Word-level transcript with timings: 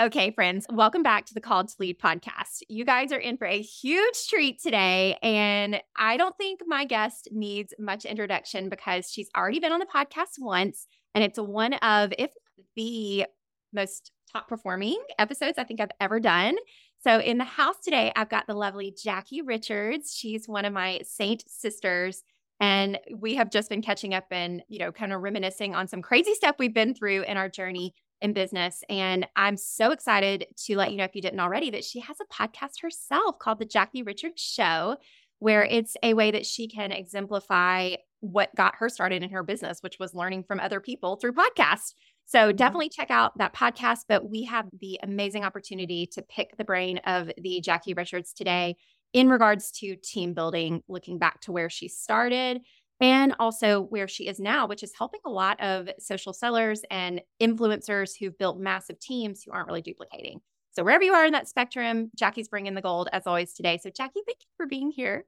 Okay, 0.00 0.30
friends, 0.30 0.64
welcome 0.70 1.02
back 1.02 1.26
to 1.26 1.34
the 1.34 1.42
Called 1.42 1.68
to 1.68 1.74
Lead 1.78 1.98
podcast. 1.98 2.62
You 2.70 2.86
guys 2.86 3.12
are 3.12 3.18
in 3.18 3.36
for 3.36 3.46
a 3.46 3.60
huge 3.60 4.28
treat 4.30 4.58
today. 4.58 5.18
And 5.22 5.78
I 5.94 6.16
don't 6.16 6.34
think 6.38 6.60
my 6.66 6.86
guest 6.86 7.28
needs 7.32 7.74
much 7.78 8.06
introduction 8.06 8.70
because 8.70 9.10
she's 9.12 9.28
already 9.36 9.60
been 9.60 9.72
on 9.72 9.78
the 9.78 9.84
podcast 9.84 10.38
once. 10.38 10.86
And 11.14 11.22
it's 11.22 11.38
one 11.38 11.74
of, 11.74 12.14
if 12.16 12.30
the 12.76 13.26
most 13.74 14.10
top 14.32 14.48
performing 14.48 14.96
episodes 15.18 15.58
I 15.58 15.64
think 15.64 15.82
I've 15.82 15.90
ever 16.00 16.18
done. 16.18 16.56
So, 17.04 17.18
in 17.18 17.36
the 17.36 17.44
house 17.44 17.76
today, 17.84 18.10
I've 18.16 18.30
got 18.30 18.46
the 18.46 18.54
lovely 18.54 18.96
Jackie 19.04 19.42
Richards. 19.42 20.14
She's 20.16 20.48
one 20.48 20.64
of 20.64 20.72
my 20.72 21.00
Seint 21.04 21.44
sisters. 21.46 22.22
And 22.58 22.98
we 23.14 23.34
have 23.34 23.50
just 23.50 23.68
been 23.68 23.82
catching 23.82 24.14
up 24.14 24.28
and, 24.30 24.62
you 24.66 24.78
know, 24.78 24.92
kind 24.92 25.12
of 25.12 25.20
reminiscing 25.20 25.74
on 25.74 25.88
some 25.88 26.00
crazy 26.00 26.32
stuff 26.32 26.56
we've 26.58 26.72
been 26.72 26.94
through 26.94 27.24
in 27.24 27.36
our 27.36 27.50
journey 27.50 27.94
in 28.20 28.32
business. 28.32 28.82
And 28.88 29.26
I'm 29.36 29.56
so 29.56 29.92
excited 29.92 30.46
to 30.64 30.76
let 30.76 30.90
you 30.90 30.96
know, 30.96 31.04
if 31.04 31.14
you 31.14 31.22
didn't 31.22 31.40
already, 31.40 31.70
that 31.70 31.84
she 31.84 32.00
has 32.00 32.16
a 32.20 32.32
podcast 32.32 32.82
herself 32.82 33.38
called 33.38 33.58
The 33.58 33.64
Jackie 33.64 34.02
Richards 34.02 34.42
Show, 34.42 34.96
where 35.38 35.64
it's 35.64 35.96
a 36.02 36.14
way 36.14 36.30
that 36.30 36.46
she 36.46 36.68
can 36.68 36.92
exemplify 36.92 37.94
what 38.20 38.54
got 38.54 38.76
her 38.76 38.88
started 38.88 39.22
in 39.22 39.30
her 39.30 39.42
business, 39.42 39.78
which 39.80 39.98
was 39.98 40.14
learning 40.14 40.44
from 40.44 40.60
other 40.60 40.80
people 40.80 41.16
through 41.16 41.32
podcasts. 41.32 41.94
So 42.26 42.38
mm-hmm. 42.38 42.56
definitely 42.56 42.90
check 42.90 43.10
out 43.10 43.38
that 43.38 43.54
podcast. 43.54 44.00
But 44.08 44.28
we 44.28 44.44
have 44.44 44.66
the 44.78 45.00
amazing 45.02 45.44
opportunity 45.44 46.06
to 46.12 46.22
pick 46.22 46.56
the 46.56 46.64
brain 46.64 46.98
of 46.98 47.30
the 47.38 47.60
Jackie 47.62 47.94
Richards 47.94 48.32
today 48.32 48.76
in 49.12 49.28
regards 49.28 49.72
to 49.72 49.96
team 49.96 50.34
building, 50.34 50.82
looking 50.86 51.18
back 51.18 51.40
to 51.40 51.52
where 51.52 51.70
she 51.70 51.88
started 51.88 52.60
and 53.00 53.34
also 53.38 53.82
where 53.82 54.06
she 54.06 54.28
is 54.28 54.38
now, 54.38 54.66
which 54.66 54.82
is 54.82 54.92
helping 54.96 55.20
a 55.24 55.30
lot 55.30 55.60
of 55.60 55.88
social 55.98 56.32
sellers 56.32 56.82
and 56.90 57.22
influencers 57.40 58.12
who've 58.18 58.36
built 58.36 58.58
massive 58.58 58.98
teams 59.00 59.42
who 59.42 59.52
aren't 59.52 59.68
really 59.68 59.82
duplicating. 59.82 60.40
So, 60.72 60.84
wherever 60.84 61.02
you 61.02 61.14
are 61.14 61.24
in 61.24 61.32
that 61.32 61.48
spectrum, 61.48 62.10
Jackie's 62.14 62.48
bringing 62.48 62.74
the 62.74 62.82
gold 62.82 63.08
as 63.12 63.26
always 63.26 63.52
today. 63.54 63.78
So, 63.82 63.90
Jackie, 63.90 64.20
thank 64.26 64.38
you 64.40 64.46
for 64.56 64.66
being 64.66 64.90
here. 64.90 65.24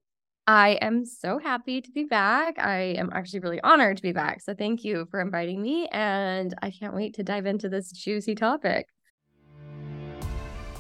I 0.47 0.79
am 0.81 1.05
so 1.05 1.39
happy 1.39 1.81
to 1.81 1.91
be 1.91 2.05
back. 2.05 2.59
I 2.59 2.95
am 2.99 3.11
actually 3.13 3.41
really 3.41 3.61
honored 3.61 3.97
to 3.97 4.03
be 4.03 4.13
back. 4.13 4.41
So, 4.41 4.55
thank 4.55 4.85
you 4.85 5.09
for 5.11 5.21
inviting 5.21 5.61
me. 5.61 5.89
And 5.89 6.55
I 6.63 6.71
can't 6.71 6.95
wait 6.95 7.15
to 7.15 7.25
dive 7.25 7.47
into 7.47 7.69
this 7.69 7.91
juicy 7.91 8.35
topic. 8.35 8.87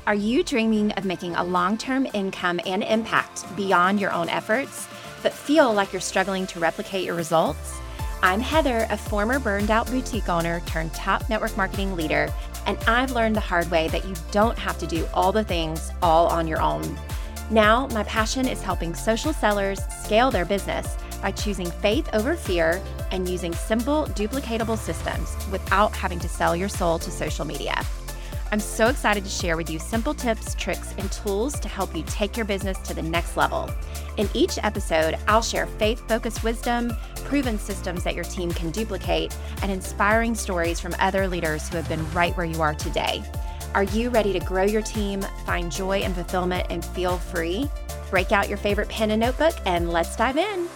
Are 0.06 0.14
you 0.14 0.42
dreaming 0.42 0.92
of 0.92 1.05
making 1.05 1.36
a 1.36 1.44
long 1.44 1.78
term 1.78 2.06
income 2.12 2.61
and 2.66 2.83
impact 2.84 3.44
beyond 3.56 4.00
your 4.00 4.12
own 4.12 4.28
efforts? 4.28 4.88
But 5.23 5.33
feel 5.33 5.73
like 5.73 5.92
you're 5.92 6.01
struggling 6.01 6.47
to 6.48 6.61
replicate 6.61 7.05
your 7.05 7.15
results? 7.15 7.78
I'm 8.23 8.41
Heather, 8.41 8.87
a 8.91 8.97
former 8.97 9.39
burned 9.39 9.70
out 9.70 9.87
boutique 9.89 10.28
owner 10.28 10.61
turned 10.67 10.95
top 10.95 11.28
network 11.28 11.56
marketing 11.56 11.97
leader, 11.97 12.33
and 12.67 12.78
I've 12.87 13.12
learned 13.12 13.37
the 13.37 13.41
hard 13.41 13.70
way 13.70 13.89
that 13.89 14.05
you 14.05 14.15
don't 14.31 14.59
have 14.59 14.78
to 14.78 14.87
do 14.87 15.06
all 15.12 15.33
the 15.33 15.45
things 15.45 15.91
all 16.03 16.28
on 16.28 16.47
your 16.47 16.61
own. 16.61 16.98
Now, 17.50 17.89
my 17.89 18.05
passion 18.05 18.47
is 18.47 18.62
helping 18.62 18.95
social 18.95 19.33
sellers 19.33 19.81
scale 20.05 20.31
their 20.31 20.45
business 20.45 20.97
by 21.20 21.33
choosing 21.33 21.70
faith 21.70 22.09
over 22.12 22.37
fear 22.37 22.83
and 23.11 23.28
using 23.28 23.55
simple, 23.55 24.06
duplicatable 24.06 24.78
systems 24.78 25.37
without 25.50 25.95
having 25.95 26.19
to 26.20 26.28
sell 26.28 26.56
your 26.56 26.69
soul 26.69 26.98
to 26.98 27.11
social 27.11 27.45
media. 27.45 27.84
I'm 28.53 28.61
so 28.61 28.89
excited 28.89 29.25
to 29.25 29.31
share 29.31 29.56
with 29.56 29.70
you 29.70 29.78
simple 29.78 30.12
tips, 30.12 30.55
tricks, 30.56 30.92
and 30.98 31.11
tools 31.11 31.58
to 31.58 31.69
help 31.69 31.97
you 31.97 32.05
take 32.06 32.36
your 32.36 32.45
business 32.45 32.77
to 32.81 32.92
the 32.92 33.00
next 33.00 33.34
level. 33.34 33.70
In 34.19 34.28
each 34.34 34.59
episode, 34.62 35.17
I'll 35.27 35.41
share 35.41 35.67
faith 35.67 36.06
focused 36.06 36.44
wisdom, 36.44 36.92
proven 37.25 37.59
systems 37.59 38.05
that 38.05 38.14
your 38.14 38.25
team 38.25 38.53
can 38.53 38.70
duplicate, 38.70 39.34
and 39.62 39.72
inspiring 39.72 40.34
stories 40.34 40.81
from 40.81 40.94
other 40.98 41.27
leaders 41.27 41.67
who 41.67 41.78
have 41.78 41.89
been 41.89 42.06
right 42.12 42.36
where 42.36 42.44
you 42.44 42.61
are 42.61 42.75
today. 42.75 43.22
Are 43.75 43.84
you 43.84 44.11
ready 44.11 44.34
to 44.34 44.41
grow 44.41 44.64
your 44.64 44.83
team, 44.83 45.22
find 45.47 45.72
joy 45.72 46.00
and 46.00 46.14
fulfillment, 46.14 46.66
and 46.69 46.84
feel 46.84 47.16
free? 47.16 47.70
Break 48.11 48.33
out 48.33 48.50
your 48.50 48.59
favorite 48.59 48.91
pen 48.91 49.12
and 49.12 49.20
notebook, 49.20 49.55
and 49.64 49.91
let's 49.91 50.14
dive 50.14 50.37
in. 50.37 50.69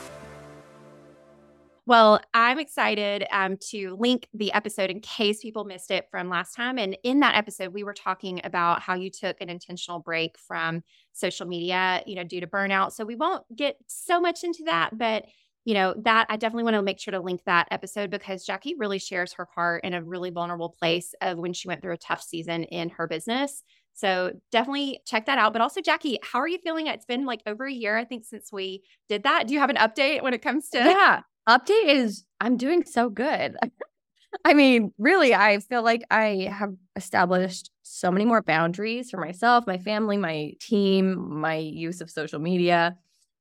Well, 1.88 2.20
I'm 2.34 2.58
excited 2.58 3.26
um, 3.30 3.58
to 3.70 3.96
link 3.98 4.28
the 4.34 4.52
episode 4.52 4.90
in 4.90 4.98
case 4.98 5.40
people 5.40 5.64
missed 5.64 5.92
it 5.92 6.08
from 6.10 6.28
last 6.28 6.54
time. 6.54 6.78
And 6.78 6.98
in 7.04 7.20
that 7.20 7.36
episode, 7.36 7.72
we 7.72 7.84
were 7.84 7.94
talking 7.94 8.40
about 8.42 8.82
how 8.82 8.94
you 8.94 9.08
took 9.08 9.40
an 9.40 9.48
intentional 9.48 10.00
break 10.00 10.36
from 10.36 10.82
social 11.12 11.46
media, 11.46 12.02
you 12.04 12.16
know, 12.16 12.24
due 12.24 12.40
to 12.40 12.46
burnout. 12.48 12.90
So 12.90 13.04
we 13.04 13.14
won't 13.14 13.44
get 13.54 13.76
so 13.86 14.20
much 14.20 14.42
into 14.42 14.64
that, 14.64 14.98
but 14.98 15.26
you 15.64 15.74
know, 15.74 15.94
that 16.04 16.26
I 16.28 16.36
definitely 16.36 16.62
want 16.62 16.74
to 16.74 16.82
make 16.82 17.00
sure 17.00 17.10
to 17.10 17.20
link 17.20 17.42
that 17.46 17.66
episode 17.72 18.08
because 18.08 18.44
Jackie 18.44 18.76
really 18.78 19.00
shares 19.00 19.32
her 19.32 19.48
heart 19.52 19.82
in 19.82 19.94
a 19.94 20.02
really 20.02 20.30
vulnerable 20.30 20.68
place 20.68 21.12
of 21.20 21.38
when 21.38 21.52
she 21.52 21.66
went 21.66 21.82
through 21.82 21.94
a 21.94 21.98
tough 21.98 22.22
season 22.22 22.62
in 22.64 22.88
her 22.90 23.08
business. 23.08 23.64
So 23.92 24.32
definitely 24.52 25.00
check 25.06 25.26
that 25.26 25.38
out. 25.38 25.52
But 25.52 25.62
also, 25.62 25.80
Jackie, 25.80 26.18
how 26.22 26.38
are 26.38 26.46
you 26.46 26.58
feeling? 26.58 26.86
It's 26.86 27.04
been 27.04 27.26
like 27.26 27.42
over 27.46 27.64
a 27.64 27.72
year, 27.72 27.96
I 27.96 28.04
think, 28.04 28.24
since 28.24 28.52
we 28.52 28.84
did 29.08 29.24
that. 29.24 29.48
Do 29.48 29.54
you 29.54 29.60
have 29.60 29.70
an 29.70 29.76
update 29.76 30.22
when 30.22 30.34
it 30.34 30.42
comes 30.42 30.68
to? 30.68 30.78
Yeah, 30.78 31.22
update 31.48 31.86
is 31.86 32.24
I'm 32.40 32.56
doing 32.56 32.84
so 32.84 33.08
good. 33.08 33.56
I 34.44 34.54
mean, 34.54 34.92
really, 34.98 35.34
I 35.34 35.58
feel 35.60 35.82
like 35.82 36.04
I 36.10 36.48
have 36.52 36.74
established 36.94 37.70
so 37.82 38.10
many 38.10 38.24
more 38.24 38.42
boundaries 38.42 39.10
for 39.10 39.18
myself, 39.18 39.66
my 39.66 39.78
family, 39.78 40.16
my 40.16 40.52
team, 40.60 41.40
my 41.40 41.56
use 41.56 42.00
of 42.00 42.10
social 42.10 42.38
media. 42.38 42.96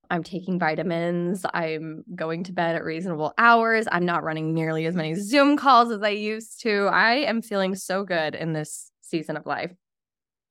I'm 0.09 0.23
taking 0.23 0.59
vitamins. 0.59 1.45
I'm 1.53 2.03
going 2.13 2.43
to 2.45 2.53
bed 2.53 2.75
at 2.75 2.83
reasonable 2.83 3.33
hours. 3.37 3.87
I'm 3.91 4.05
not 4.05 4.23
running 4.23 4.53
nearly 4.53 4.85
as 4.85 4.95
many 4.95 5.15
Zoom 5.15 5.57
calls 5.57 5.91
as 5.91 6.03
I 6.03 6.09
used 6.09 6.61
to. 6.61 6.87
I 6.91 7.15
am 7.15 7.41
feeling 7.41 7.75
so 7.75 8.03
good 8.03 8.35
in 8.35 8.53
this 8.53 8.91
season 9.01 9.35
of 9.35 9.45
life. 9.45 9.71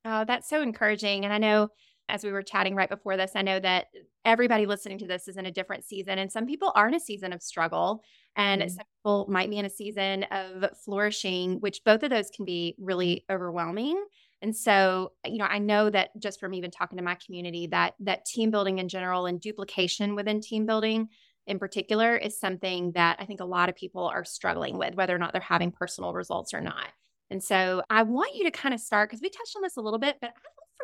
Oh, 0.03 0.25
that's 0.25 0.49
so 0.49 0.61
encouraging. 0.61 1.23
And 1.23 1.33
I 1.33 1.37
know 1.37 1.69
as 2.09 2.23
we 2.23 2.31
were 2.31 2.43
chatting 2.43 2.75
right 2.75 2.89
before 2.89 3.17
this, 3.17 3.31
I 3.35 3.41
know 3.41 3.59
that 3.59 3.87
everybody 4.23 4.65
listening 4.65 4.99
to 4.99 5.07
this 5.07 5.27
is 5.27 5.37
in 5.37 5.45
a 5.45 5.51
different 5.51 5.83
season, 5.83 6.19
and 6.19 6.31
some 6.31 6.45
people 6.45 6.71
are 6.75 6.87
in 6.87 6.93
a 6.93 6.99
season 6.99 7.33
of 7.33 7.41
struggle, 7.41 8.03
and 8.35 8.61
mm-hmm. 8.61 8.69
some 8.69 8.85
people 8.99 9.25
might 9.29 9.49
be 9.49 9.57
in 9.57 9.65
a 9.65 9.69
season 9.69 10.23
of 10.31 10.65
flourishing, 10.83 11.59
which 11.59 11.81
both 11.83 12.03
of 12.03 12.09
those 12.09 12.29
can 12.29 12.45
be 12.45 12.75
really 12.77 13.25
overwhelming. 13.29 14.03
And 14.41 14.55
so, 14.55 15.13
you 15.25 15.37
know, 15.37 15.45
I 15.45 15.59
know 15.59 15.89
that 15.89 16.09
just 16.19 16.39
from 16.39 16.53
even 16.53 16.69
talking 16.69 16.97
to 16.97 17.03
my 17.03 17.15
community, 17.15 17.67
that 17.67 17.95
that 18.01 18.25
team 18.25 18.51
building 18.51 18.79
in 18.79 18.89
general 18.89 19.25
and 19.25 19.41
duplication 19.41 20.13
within 20.13 20.41
team 20.41 20.65
building 20.65 21.09
in 21.47 21.59
particular 21.59 22.15
is 22.15 22.39
something 22.39 22.91
that 22.93 23.17
I 23.19 23.25
think 23.25 23.39
a 23.39 23.45
lot 23.45 23.69
of 23.69 23.75
people 23.75 24.05
are 24.05 24.25
struggling 24.25 24.77
with, 24.77 24.95
whether 24.95 25.15
or 25.15 25.19
not 25.19 25.31
they're 25.31 25.41
having 25.41 25.71
personal 25.71 26.13
results 26.13 26.53
or 26.53 26.61
not. 26.61 26.87
And 27.29 27.43
so 27.43 27.81
I 27.89 28.03
want 28.03 28.35
you 28.35 28.43
to 28.43 28.51
kind 28.51 28.73
of 28.73 28.79
start 28.79 29.09
because 29.09 29.21
we 29.21 29.29
touched 29.29 29.55
on 29.55 29.63
this 29.63 29.77
a 29.77 29.81
little 29.81 29.99
bit, 29.99 30.17
but 30.21 30.33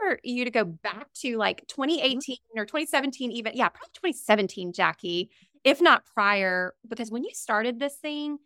for 0.01 0.19
you 0.23 0.45
to 0.45 0.51
go 0.51 0.65
back 0.65 1.07
to 1.21 1.37
like 1.37 1.67
2018 1.67 2.19
mm-hmm. 2.19 2.59
or 2.59 2.65
2017, 2.65 3.31
even. 3.31 3.53
Yeah, 3.55 3.69
probably 3.69 3.89
2017, 3.93 4.73
Jackie, 4.73 5.29
if 5.63 5.81
not 5.81 6.05
prior, 6.13 6.73
because 6.87 7.11
when 7.11 7.23
you 7.23 7.31
started 7.33 7.79
this 7.79 7.95
thing, 7.95 8.37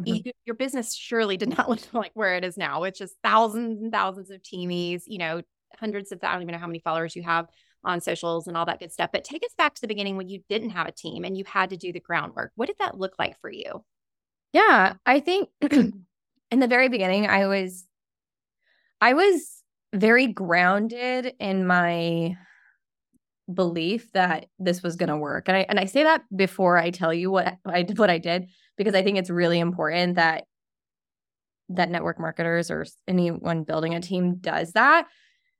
mm-hmm. 0.00 0.14
you, 0.26 0.32
your 0.44 0.56
business 0.56 0.94
surely 0.94 1.36
did 1.36 1.48
not 1.56 1.68
look 1.68 1.80
like 1.92 2.12
where 2.14 2.36
it 2.36 2.44
is 2.44 2.56
now, 2.56 2.80
which 2.80 3.00
is 3.00 3.14
thousands 3.22 3.80
and 3.82 3.92
thousands 3.92 4.30
of 4.30 4.42
teamies, 4.42 5.02
you 5.06 5.18
know, 5.18 5.42
hundreds 5.78 6.12
of, 6.12 6.20
I 6.22 6.32
don't 6.32 6.42
even 6.42 6.52
know 6.52 6.58
how 6.58 6.66
many 6.66 6.80
followers 6.80 7.14
you 7.14 7.22
have 7.22 7.46
on 7.84 8.00
socials 8.00 8.48
and 8.48 8.56
all 8.56 8.66
that 8.66 8.80
good 8.80 8.92
stuff. 8.92 9.10
But 9.12 9.24
take 9.24 9.44
us 9.44 9.54
back 9.56 9.74
to 9.74 9.80
the 9.80 9.88
beginning 9.88 10.16
when 10.16 10.28
you 10.28 10.42
didn't 10.48 10.70
have 10.70 10.88
a 10.88 10.92
team 10.92 11.24
and 11.24 11.36
you 11.36 11.44
had 11.46 11.70
to 11.70 11.76
do 11.76 11.92
the 11.92 12.00
groundwork. 12.00 12.52
What 12.56 12.66
did 12.66 12.78
that 12.78 12.98
look 12.98 13.14
like 13.18 13.38
for 13.40 13.50
you? 13.50 13.84
Yeah, 14.52 14.94
I 15.04 15.20
think 15.20 15.50
in 15.70 16.04
the 16.50 16.66
very 16.66 16.88
beginning, 16.88 17.26
I 17.26 17.46
was, 17.46 17.84
I 19.00 19.12
was 19.12 19.55
very 19.94 20.26
grounded 20.26 21.34
in 21.38 21.66
my 21.66 22.36
belief 23.52 24.10
that 24.12 24.46
this 24.58 24.82
was 24.82 24.96
going 24.96 25.08
to 25.08 25.16
work. 25.16 25.48
And 25.48 25.56
I 25.56 25.66
and 25.68 25.78
I 25.78 25.84
say 25.84 26.02
that 26.02 26.22
before 26.34 26.76
I 26.76 26.90
tell 26.90 27.14
you 27.14 27.30
what 27.30 27.56
I 27.64 27.82
did 27.82 27.98
what 27.98 28.10
I 28.10 28.18
did 28.18 28.48
because 28.76 28.94
I 28.94 29.02
think 29.02 29.18
it's 29.18 29.30
really 29.30 29.58
important 29.58 30.16
that 30.16 30.44
that 31.68 31.90
network 31.90 32.20
marketers 32.20 32.70
or 32.70 32.84
anyone 33.08 33.64
building 33.64 33.94
a 33.94 34.00
team 34.00 34.36
does 34.36 34.72
that 34.72 35.06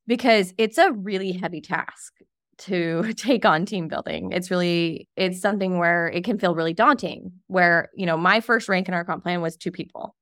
because 0.07 0.55
it's 0.57 0.79
a 0.79 0.93
really 0.93 1.33
heavy 1.33 1.61
task 1.61 2.13
to 2.59 3.13
take 3.17 3.45
on 3.45 3.67
team 3.67 3.89
building. 3.89 4.33
It's 4.33 4.51
really 4.51 5.09
it's 5.17 5.41
something 5.41 5.79
where 5.79 6.09
it 6.09 6.25
can 6.25 6.39
feel 6.39 6.55
really 6.55 6.75
daunting 6.75 7.33
where, 7.47 7.89
you 7.95 8.07
know, 8.07 8.17
my 8.17 8.41
first 8.41 8.69
rank 8.69 8.89
in 8.89 8.95
our 8.95 9.05
comp 9.05 9.23
plan 9.23 9.41
was 9.41 9.57
two 9.57 9.71
people. 9.71 10.15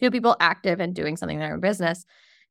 Two 0.00 0.10
people 0.10 0.36
active 0.40 0.80
and 0.80 0.94
doing 0.94 1.16
something 1.16 1.36
in 1.36 1.40
their 1.40 1.54
own 1.54 1.60
business. 1.60 2.04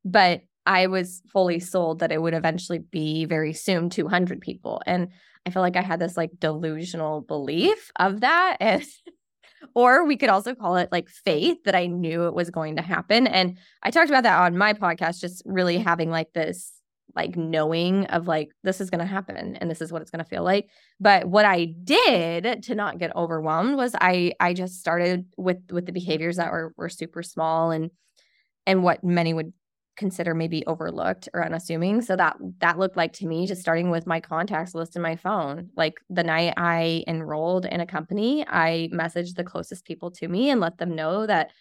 But 0.05 0.41
I 0.65 0.87
was 0.87 1.21
fully 1.31 1.59
sold 1.59 1.99
that 1.99 2.11
it 2.11 2.21
would 2.21 2.33
eventually 2.33 2.79
be 2.79 3.25
very 3.25 3.53
soon 3.53 3.89
200 3.89 4.41
people. 4.41 4.81
And 4.85 5.09
I 5.45 5.49
feel 5.49 5.61
like 5.61 5.75
I 5.75 5.81
had 5.81 5.99
this 5.99 6.17
like 6.17 6.31
delusional 6.39 7.21
belief 7.21 7.91
of 7.97 8.21
that. 8.21 8.57
And, 8.59 8.85
or 9.75 10.05
we 10.05 10.17
could 10.17 10.29
also 10.29 10.53
call 10.53 10.75
it 10.75 10.91
like 10.91 11.09
faith 11.09 11.57
that 11.65 11.75
I 11.75 11.87
knew 11.87 12.27
it 12.27 12.33
was 12.33 12.49
going 12.49 12.75
to 12.75 12.81
happen. 12.81 13.27
And 13.27 13.57
I 13.81 13.91
talked 13.91 14.09
about 14.09 14.23
that 14.23 14.39
on 14.39 14.57
my 14.57 14.73
podcast, 14.73 15.19
just 15.19 15.41
really 15.45 15.77
having 15.77 16.09
like 16.09 16.33
this 16.33 16.73
like 17.15 17.35
knowing 17.35 18.05
of 18.05 18.27
like 18.27 18.51
this 18.63 18.79
is 18.79 18.89
going 18.89 18.99
to 18.99 19.05
happen 19.05 19.57
and 19.57 19.69
this 19.69 19.81
is 19.81 19.91
what 19.91 20.01
it's 20.01 20.11
going 20.11 20.23
to 20.23 20.29
feel 20.29 20.43
like 20.43 20.69
but 20.99 21.25
what 21.25 21.45
i 21.45 21.65
did 21.65 22.63
to 22.63 22.75
not 22.75 22.99
get 22.99 23.15
overwhelmed 23.15 23.75
was 23.75 23.93
i 23.99 24.31
i 24.39 24.53
just 24.53 24.79
started 24.79 25.25
with 25.37 25.57
with 25.71 25.85
the 25.85 25.91
behaviors 25.91 26.37
that 26.37 26.51
were 26.51 26.73
were 26.77 26.89
super 26.89 27.21
small 27.21 27.71
and 27.71 27.91
and 28.65 28.83
what 28.83 29.03
many 29.03 29.33
would 29.33 29.51
consider 30.01 30.33
maybe 30.33 30.65
overlooked 30.65 31.29
or 31.33 31.45
unassuming. 31.45 32.01
So 32.01 32.15
that 32.15 32.35
that 32.59 32.79
looked 32.79 32.97
like 32.97 33.13
to 33.13 33.27
me 33.27 33.47
just 33.47 33.61
starting 33.61 33.91
with 33.91 34.07
my 34.07 34.19
contacts 34.19 34.75
list 34.75 34.95
in 34.95 35.01
my 35.01 35.15
phone. 35.15 35.69
Like 35.77 36.01
the 36.09 36.23
night 36.23 36.55
I 36.57 37.05
enrolled 37.07 37.65
in 37.65 37.79
a 37.79 37.85
company, 37.85 38.43
I 38.47 38.89
messaged 38.91 39.35
the 39.35 39.43
closest 39.43 39.85
people 39.85 40.11
to 40.11 40.27
me 40.27 40.49
and 40.49 40.59
let 40.59 40.79
them 40.79 40.95
know 40.95 41.25
that 41.27 41.51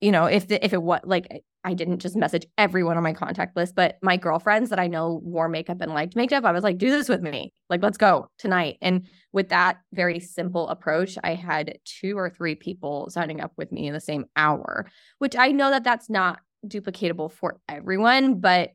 you 0.00 0.12
know, 0.12 0.26
if 0.26 0.46
the, 0.48 0.62
if 0.64 0.72
it 0.74 0.82
was 0.82 1.00
like 1.04 1.42
I 1.64 1.74
didn't 1.74 1.98
just 1.98 2.14
message 2.14 2.46
everyone 2.56 2.96
on 2.96 3.02
my 3.02 3.12
contact 3.12 3.56
list, 3.56 3.74
but 3.74 3.96
my 4.00 4.16
girlfriends 4.16 4.70
that 4.70 4.78
I 4.78 4.86
know 4.86 5.20
wore 5.24 5.48
makeup 5.48 5.80
and 5.80 5.92
liked 5.92 6.14
makeup, 6.14 6.44
I 6.44 6.52
was 6.52 6.62
like, 6.62 6.78
do 6.78 6.90
this 6.90 7.08
with 7.08 7.22
me. 7.22 7.52
Like, 7.68 7.82
let's 7.82 7.98
go 7.98 8.30
tonight. 8.38 8.76
And 8.80 9.08
with 9.32 9.48
that 9.48 9.78
very 9.92 10.20
simple 10.20 10.68
approach, 10.68 11.18
I 11.24 11.34
had 11.34 11.80
two 11.84 12.16
or 12.16 12.30
three 12.30 12.54
people 12.54 13.10
signing 13.10 13.40
up 13.40 13.50
with 13.56 13.72
me 13.72 13.88
in 13.88 13.94
the 13.94 14.00
same 14.00 14.26
hour, 14.36 14.86
which 15.18 15.34
I 15.34 15.50
know 15.50 15.70
that 15.70 15.82
that's 15.82 16.08
not 16.08 16.38
duplicatable 16.66 17.32
for 17.32 17.60
everyone, 17.68 18.40
but 18.40 18.70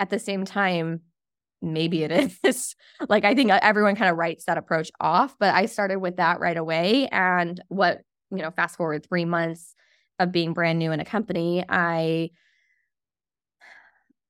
at 0.00 0.10
the 0.10 0.18
same 0.18 0.44
time, 0.44 1.02
maybe 1.62 2.02
it 2.02 2.32
is. 2.44 2.74
like, 3.08 3.24
I 3.24 3.34
think 3.34 3.50
uh, 3.50 3.60
everyone 3.62 3.96
kind 3.96 4.10
of 4.10 4.16
writes 4.16 4.44
that 4.44 4.58
approach 4.58 4.90
off, 5.00 5.36
but 5.38 5.54
I 5.54 5.66
started 5.66 5.98
with 5.98 6.16
that 6.16 6.40
right 6.40 6.56
away. 6.56 7.08
And 7.08 7.60
what, 7.68 8.00
you 8.30 8.38
know, 8.38 8.50
fast 8.50 8.76
forward 8.76 9.06
three 9.06 9.24
months 9.24 9.74
of 10.18 10.32
being 10.32 10.52
brand 10.52 10.78
new 10.78 10.92
in 10.92 11.00
a 11.00 11.04
company, 11.04 11.64
I 11.68 12.30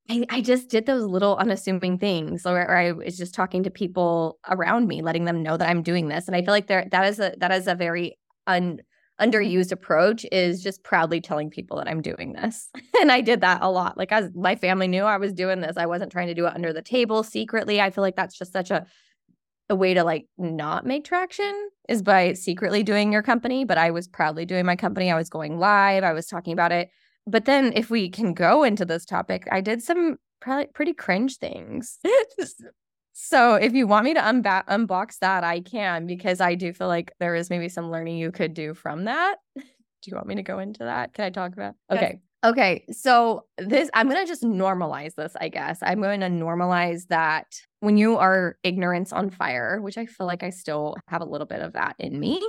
I, 0.09 0.25
I 0.31 0.41
just 0.41 0.69
did 0.69 0.87
those 0.87 1.05
little 1.05 1.37
unassuming 1.37 1.99
things 1.99 2.47
or 2.47 2.71
I 2.71 2.93
was 2.93 3.17
just 3.17 3.35
talking 3.35 3.65
to 3.65 3.71
people 3.71 4.39
around 4.49 4.87
me, 4.87 5.03
letting 5.03 5.25
them 5.25 5.43
know 5.43 5.57
that 5.57 5.69
I'm 5.69 5.83
doing 5.83 6.09
this. 6.09 6.29
And 6.29 6.37
I 6.37 6.43
feel 6.43 6.53
like 6.53 6.69
there 6.69 6.87
that 6.93 7.07
is 7.07 7.19
a 7.19 7.35
that 7.39 7.51
is 7.51 7.67
a 7.67 7.75
very 7.75 8.17
un, 8.47 8.81
underused 9.21 9.73
approach 9.73 10.27
is 10.31 10.63
just 10.63 10.83
proudly 10.83 11.21
telling 11.21 11.51
people 11.51 11.79
that 11.79 11.89
I'm 11.89 12.03
doing 12.03 12.33
this. 12.33 12.69
and 13.01 13.11
I 13.11 13.21
did 13.21 13.41
that 13.41 13.63
a 13.63 13.71
lot. 13.71 13.97
Like 13.97 14.13
as 14.13 14.31
my 14.35 14.57
family 14.57 14.89
knew 14.89 15.05
I 15.05 15.17
was 15.17 15.33
doing 15.33 15.61
this. 15.61 15.77
I 15.77 15.87
wasn't 15.87 16.13
trying 16.13 16.29
to 16.29 16.35
do 16.35 16.47
it 16.47 16.55
under 16.55 16.73
the 16.73 16.83
table 16.83 17.23
secretly. 17.23 17.81
I 17.81 17.91
feel 17.91 18.03
like 18.03 18.17
that's 18.17 18.39
just 18.39 18.53
such 18.53 18.71
a 18.71 18.87
a 19.69 19.75
way 19.75 19.95
to 19.95 20.05
like 20.05 20.27
not 20.39 20.87
make 20.87 21.05
traction 21.05 21.71
is 21.89 22.03
by 22.03 22.33
secretly 22.35 22.83
doing 22.83 23.13
your 23.13 23.23
company, 23.23 23.65
but 23.65 23.79
I 23.79 23.91
was 23.91 24.07
proudly 24.07 24.45
doing 24.47 24.65
my 24.65 24.77
company. 24.77 25.11
I 25.11 25.17
was 25.17 25.29
going 25.29 25.59
live, 25.59 26.05
I 26.05 26.13
was 26.13 26.27
talking 26.27 26.53
about 26.53 26.73
it. 26.73 26.89
But 27.27 27.47
then 27.47 27.73
if 27.75 27.91
we 27.91 28.09
can 28.09 28.33
go 28.33 28.63
into 28.63 28.85
this 28.85 29.05
topic, 29.05 29.49
I 29.51 29.61
did 29.61 29.83
some 29.83 30.19
pretty 30.41 30.93
cringe 30.93 31.39
things. 31.39 31.99
so 33.19 33.55
if 33.55 33.73
you 33.73 33.87
want 33.87 34.05
me 34.05 34.13
to 34.13 34.21
unba- 34.21 34.67
unbox 34.67 35.21
that, 35.21 35.43
I 35.43 35.61
can 35.61 36.07
because 36.07 36.39
I 36.39 36.55
do 36.55 36.75
feel 36.75 36.87
like 36.87 37.13
there 37.19 37.35
is 37.35 37.49
maybe 37.49 37.71
some 37.71 37.91
learning 37.91 38.19
you 38.19 38.31
could 38.31 38.53
do 38.53 38.75
from 38.75 39.05
that. 39.05 39.37
do 39.57 39.63
you 40.05 40.15
want 40.15 40.27
me 40.27 40.35
to 40.35 40.43
go 40.43 40.59
into 40.59 40.81
that? 40.81 41.15
Can 41.15 41.25
I 41.25 41.31
talk 41.31 41.55
about? 41.55 41.77
Okay. 41.91 42.21
Okay. 42.45 42.85
So 42.91 43.47
this 43.57 43.89
I'm 43.95 44.11
going 44.11 44.23
to 44.23 44.29
just 44.29 44.43
normalize 44.43 45.15
this, 45.15 45.35
I 45.41 45.49
guess. 45.49 45.79
I'm 45.81 46.03
going 46.03 46.21
to 46.21 46.27
normalize 46.27 47.07
that 47.07 47.47
when 47.81 47.97
you 47.97 48.19
are 48.19 48.59
ignorance 48.63 49.15
on 49.15 49.31
fire, 49.31 49.81
which 49.81 49.97
I 49.97 50.05
feel 50.05 50.27
like 50.27 50.43
I 50.43 50.51
still 50.51 50.95
have 51.09 51.23
a 51.23 51.27
little 51.27 51.47
bit 51.47 51.61
of 51.61 51.73
that 51.73 51.97
in 51.99 52.21
me 52.21 52.47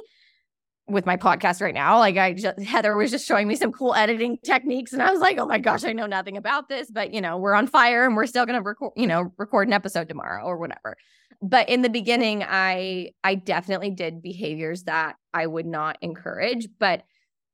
with 0.87 1.05
my 1.05 1.17
podcast 1.17 1.61
right 1.61 1.73
now. 1.73 1.99
Like 1.99 2.17
I 2.17 2.33
just 2.33 2.59
Heather 2.59 2.95
was 2.95 3.11
just 3.11 3.27
showing 3.27 3.47
me 3.47 3.55
some 3.55 3.71
cool 3.71 3.93
editing 3.93 4.37
techniques 4.43 4.93
and 4.93 5.01
I 5.01 5.11
was 5.11 5.19
like, 5.19 5.37
"Oh 5.37 5.45
my 5.45 5.59
gosh, 5.59 5.83
I 5.83 5.93
know 5.93 6.05
nothing 6.05 6.37
about 6.37 6.69
this, 6.69 6.89
but 6.89 7.13
you 7.13 7.21
know, 7.21 7.37
we're 7.37 7.53
on 7.53 7.67
fire 7.67 8.05
and 8.05 8.15
we're 8.15 8.25
still 8.25 8.45
going 8.45 8.61
to 8.61 8.65
record, 8.65 8.93
you 8.95 9.07
know, 9.07 9.33
record 9.37 9.67
an 9.67 9.73
episode 9.73 10.07
tomorrow 10.07 10.45
or 10.45 10.57
whatever." 10.57 10.95
But 11.41 11.69
in 11.69 11.81
the 11.81 11.89
beginning, 11.89 12.43
I 12.43 13.11
I 13.23 13.35
definitely 13.35 13.91
did 13.91 14.21
behaviors 14.21 14.83
that 14.83 15.17
I 15.33 15.45
would 15.47 15.65
not 15.65 15.97
encourage, 16.01 16.67
but 16.79 17.03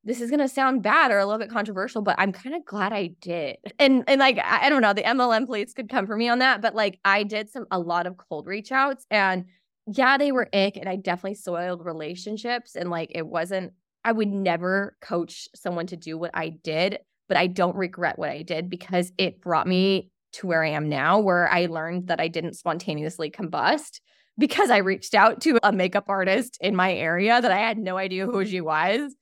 this 0.06 0.20
is 0.20 0.30
going 0.30 0.42
to 0.42 0.50
sound 0.50 0.84
bad 0.84 1.12
or 1.12 1.20
a 1.20 1.26
little 1.26 1.40
bit 1.40 1.50
controversial, 1.50 2.02
but 2.02 2.16
I'm 2.18 2.34
kind 2.34 2.56
of 2.56 2.66
glad 2.66 2.92
I 2.92 3.12
did. 3.22 3.58
And 3.80 4.04
and 4.08 4.20
like 4.20 4.38
I, 4.38 4.68
I 4.68 4.70
don't 4.70 4.82
know, 4.82 4.94
the 4.94 5.04
MLM 5.04 5.46
plates 5.46 5.74
could 5.74 5.90
come 5.90 6.06
for 6.06 6.16
me 6.16 6.30
on 6.30 6.40
that, 6.40 6.62
but 6.62 6.76
like 6.76 7.00
I 7.04 7.24
did 7.24 7.50
some 7.50 7.66
a 7.72 7.80
lot 7.80 8.06
of 8.06 8.18
cold 8.18 8.46
reach 8.46 8.72
outs 8.72 9.06
and 9.10 9.46
yeah, 9.88 10.18
they 10.18 10.32
were 10.32 10.48
ick 10.54 10.78
and 10.78 10.88
I 10.88 10.96
definitely 10.96 11.36
soiled 11.36 11.86
relationships 11.86 12.76
and 12.76 12.90
like 12.90 13.12
it 13.14 13.28
wasn't 13.28 13.74
I 14.06 14.12
would 14.12 14.30
never 14.30 14.98
coach 15.02 15.48
someone 15.56 15.88
to 15.88 15.96
do 15.96 16.18
what 16.18 16.32
I 16.34 16.50
did, 16.50 17.00
but 17.30 17.38
I 17.38 17.48
don't 17.48 17.76
regret 17.76 18.20
what 18.20 18.30
I 18.30 18.42
did 18.42 18.70
because 18.70 19.14
it 19.18 19.42
brought 19.42 19.68
me 19.68 20.12
to 20.34 20.48
where 20.48 20.64
I 20.64 20.70
am 20.70 20.90
now 20.90 21.20
where 21.20 21.50
I 21.50 21.68
learned 21.68 22.08
that 22.08 22.20
I 22.20 22.28
didn't 22.28 22.56
spontaneously 22.56 23.30
combust 23.32 24.00
because 24.38 24.70
I 24.70 24.78
reached 24.78 25.14
out 25.14 25.42
to 25.42 25.60
a 25.64 25.72
makeup 25.72 26.06
artist 26.08 26.58
in 26.60 26.76
my 26.76 26.94
area 26.94 27.40
that 27.40 27.52
I 27.52 27.60
had 27.60 27.78
no 27.78 27.98
idea 27.98 28.26
who 28.26 28.44
she 28.46 28.62
was 28.62 29.14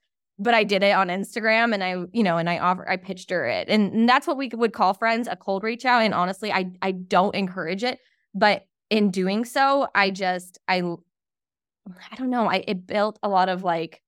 but 0.42 0.56
I 0.56 0.63
did 0.63 0.81
it 0.81 0.94
on 0.94 1.10
Instagram 1.10 1.72
and 1.72 1.84
I, 1.84 1.92
you 2.12 2.24
know, 2.24 2.38
and 2.38 2.50
I 2.50 2.58
offer, 2.58 2.90
I 2.90 2.98
pitched 2.98 3.30
her 3.30 3.46
it. 3.46 3.69
And, 3.69 3.94
and 3.94 4.10
that's 4.10 4.25
what 4.25 4.38
we 4.38 4.50
would 4.52 4.74
call 4.74 4.96
friends 4.96 5.28
a 5.28 5.36
cold 5.36 5.63
reach 5.63 5.86
out. 5.86 6.02
And 6.02 6.16
honestly, 6.16 6.52
I, 6.52 6.72
I 6.81 6.94
don't 6.94 7.36
encourage 7.36 7.84
it, 7.84 8.00
but 8.34 8.66
in 8.92 9.10
doing 9.10 9.46
so, 9.46 9.88
I 9.96 10.12
just, 10.12 10.60
I, 10.68 10.84
I 12.12 12.16
don't 12.18 12.30
know. 12.30 12.46
I, 12.46 12.64
it 12.68 12.86
built 12.86 13.18
a 13.24 13.30
lot 13.30 13.50
of 13.50 13.64
like, 13.64 14.02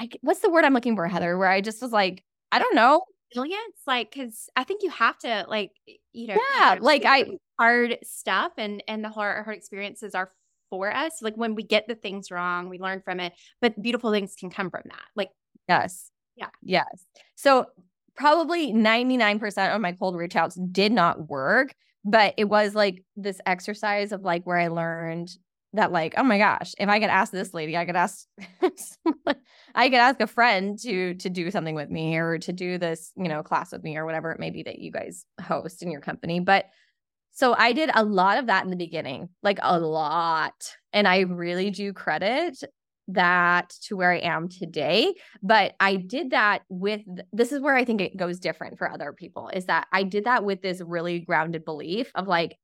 I, 0.00 0.08
what's 0.22 0.40
the 0.40 0.50
word 0.50 0.64
I'm 0.64 0.74
looking 0.74 0.96
for, 0.96 1.06
Heather, 1.06 1.38
where 1.38 1.48
I 1.48 1.60
just 1.60 1.80
was 1.80 1.92
like, 1.92 2.24
I 2.50 2.58
don't 2.58 2.74
know. 2.74 3.04
Resilience, 3.36 3.76
like, 3.86 4.12
cause 4.12 4.48
I 4.56 4.64
think 4.64 4.82
you 4.82 4.90
have 4.90 5.18
to 5.18 5.44
like, 5.48 5.70
you 6.12 6.28
know, 6.28 6.38
yeah, 6.58 6.78
like 6.80 7.04
I 7.04 7.26
hard 7.58 7.98
stuff 8.02 8.52
and, 8.56 8.82
and 8.88 9.04
the 9.04 9.10
hard, 9.10 9.44
hard 9.44 9.56
experiences 9.56 10.14
are 10.14 10.32
for 10.70 10.92
us. 10.92 11.20
Like 11.20 11.36
when 11.36 11.54
we 11.54 11.62
get 11.62 11.86
the 11.86 11.94
things 11.94 12.30
wrong, 12.30 12.70
we 12.70 12.78
learn 12.78 13.02
from 13.04 13.20
it, 13.20 13.34
but 13.60 13.80
beautiful 13.80 14.10
things 14.10 14.34
can 14.34 14.48
come 14.48 14.70
from 14.70 14.82
that. 14.86 15.04
Like 15.14 15.28
Yes. 15.68 16.10
Yeah. 16.34 16.48
Yes. 16.62 17.04
So 17.34 17.66
probably 18.16 18.72
99% 18.72 19.74
of 19.74 19.80
my 19.80 19.92
cold 19.92 20.16
reach 20.16 20.34
outs 20.34 20.58
did 20.72 20.92
not 20.92 21.28
work, 21.28 21.74
but 22.08 22.32
it 22.38 22.46
was 22.46 22.74
like 22.74 23.04
this 23.16 23.38
exercise 23.44 24.12
of 24.12 24.22
like 24.22 24.44
where 24.44 24.56
I 24.56 24.68
learned 24.68 25.28
that 25.74 25.92
like, 25.92 26.14
oh 26.16 26.22
my 26.22 26.38
gosh, 26.38 26.72
if 26.78 26.88
I 26.88 26.98
could 27.00 27.10
ask 27.10 27.30
this 27.30 27.52
lady, 27.52 27.76
I 27.76 27.84
could 27.84 27.96
ask 27.96 28.26
I 29.74 29.90
could 29.90 29.98
ask 29.98 30.18
a 30.20 30.26
friend 30.26 30.78
to 30.80 31.14
to 31.14 31.28
do 31.28 31.50
something 31.50 31.74
with 31.74 31.90
me 31.90 32.16
or 32.16 32.38
to 32.38 32.52
do 32.52 32.78
this, 32.78 33.12
you 33.16 33.28
know, 33.28 33.42
class 33.42 33.72
with 33.72 33.84
me 33.84 33.98
or 33.98 34.06
whatever 34.06 34.32
it 34.32 34.40
may 34.40 34.50
be 34.50 34.62
that 34.62 34.78
you 34.78 34.90
guys 34.90 35.26
host 35.42 35.82
in 35.82 35.90
your 35.90 36.00
company. 36.00 36.40
But 36.40 36.64
so 37.32 37.54
I 37.54 37.72
did 37.72 37.90
a 37.94 38.04
lot 38.04 38.38
of 38.38 38.46
that 38.46 38.64
in 38.64 38.70
the 38.70 38.76
beginning, 38.76 39.28
like 39.42 39.58
a 39.62 39.78
lot. 39.78 40.54
And 40.94 41.06
I 41.06 41.20
really 41.20 41.70
do 41.70 41.92
credit 41.92 42.58
that 43.08 43.70
to 43.82 43.96
where 43.96 44.12
I 44.12 44.18
am 44.18 44.48
today. 44.48 45.14
But 45.42 45.74
I 45.80 45.96
did 45.96 46.30
that 46.30 46.62
with 46.68 47.00
this 47.32 47.52
is 47.52 47.60
where 47.60 47.74
I 47.74 47.84
think 47.84 48.00
it 48.00 48.16
goes 48.16 48.38
different 48.38 48.78
for 48.78 48.90
other 48.90 49.12
people 49.12 49.50
is 49.52 49.66
that 49.66 49.86
I 49.92 50.02
did 50.02 50.24
that 50.24 50.44
with 50.44 50.62
this 50.62 50.80
really 50.80 51.20
grounded 51.20 51.64
belief 51.64 52.10
of 52.14 52.28
like, 52.28 52.56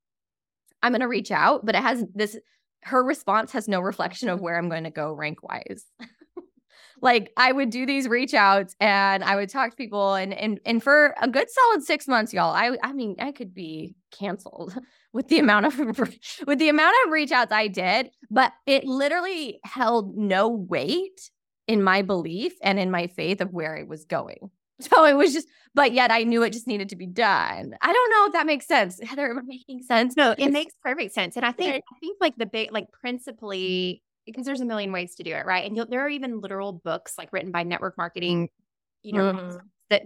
I'm 0.83 0.93
going 0.93 1.01
to 1.01 1.09
reach 1.09 1.31
out, 1.31 1.65
but 1.65 1.75
it 1.75 1.83
has 1.83 2.05
this, 2.15 2.39
her 2.83 3.03
response 3.03 3.53
has 3.53 3.67
no 3.67 3.81
reflection 3.81 4.29
of 4.29 4.41
where 4.41 4.59
I'm 4.59 4.69
going 4.69 4.85
to 4.85 4.91
go 4.91 5.13
rank 5.13 5.43
wise. 5.43 5.85
like 7.01 7.31
I 7.37 7.53
would 7.53 7.71
do 7.71 7.87
these 7.87 8.09
reach 8.09 8.35
outs 8.35 8.77
and 8.81 9.25
I 9.25 9.37
would 9.37 9.49
talk 9.49 9.71
to 9.71 9.77
people 9.77 10.15
and 10.15 10.33
and 10.33 10.61
and 10.65 10.83
for 10.83 11.15
a 11.21 11.29
good 11.29 11.51
solid 11.51 11.85
6 11.85 12.09
months 12.09 12.33
y'all 12.33 12.55
I 12.55 12.77
I 12.83 12.93
mean 12.93 13.17
I 13.19 13.33
could 13.33 13.55
be 13.55 13.95
canceled 14.11 14.77
with 15.15 15.29
the 15.29 15.39
amount 15.39 15.65
of 15.65 15.79
with 16.47 16.59
the 16.59 16.69
amount 16.69 16.95
of 17.07 17.13
reach 17.13 17.33
outs 17.33 17.53
I 17.53 17.69
did, 17.69 18.11
but 18.31 18.53
it 18.67 18.85
literally 18.85 19.61
held 19.65 20.15
no 20.19 20.49
weight 20.49 21.31
in 21.67 21.83
my 21.83 22.03
belief 22.03 22.53
and 22.63 22.79
in 22.79 22.91
my 22.91 23.07
faith 23.07 23.41
of 23.41 23.53
where 23.53 23.77
it 23.77 23.89
was 23.89 24.05
going. 24.05 24.51
So 24.81 25.05
it 25.05 25.17
was 25.17 25.33
just, 25.33 25.47
but 25.73 25.93
yet 25.93 26.11
I 26.11 26.25
knew 26.25 26.43
it 26.43 26.53
just 26.53 26.67
needed 26.67 26.89
to 26.89 26.97
be 26.97 27.07
done. 27.07 27.77
I 27.81 27.93
don't 27.93 28.11
know 28.11 28.27
if 28.27 28.33
that 28.33 28.45
makes 28.45 28.67
sense. 28.67 29.01
Heather, 29.05 29.31
am 29.31 29.39
I 29.39 29.43
making 29.47 29.83
sense? 29.83 30.17
No, 30.17 30.35
it 30.37 30.51
makes 30.51 30.75
perfect 30.83 31.15
sense. 31.15 31.37
And 31.37 31.47
I 31.47 31.53
think, 31.53 31.77
I 31.77 31.99
think 32.01 32.19
like 32.21 32.37
the 32.37 32.45
big, 32.45 32.73
like 32.73 32.91
principally, 32.91 34.03
because 34.27 34.45
there's 34.45 34.61
a 34.61 34.65
million 34.65 34.91
ways 34.91 35.15
to 35.15 35.23
do 35.23 35.31
it, 35.31 35.47
right? 35.47 35.65
And 35.65 35.87
there 35.89 36.01
are 36.01 36.09
even 36.09 36.41
literal 36.41 36.73
books 36.73 37.15
like 37.17 37.33
written 37.33 37.53
by 37.53 37.63
network 37.63 37.97
marketing, 37.97 38.49
you 39.03 39.13
know, 39.13 39.33
mm-hmm. 39.33 39.57
that 39.91 40.03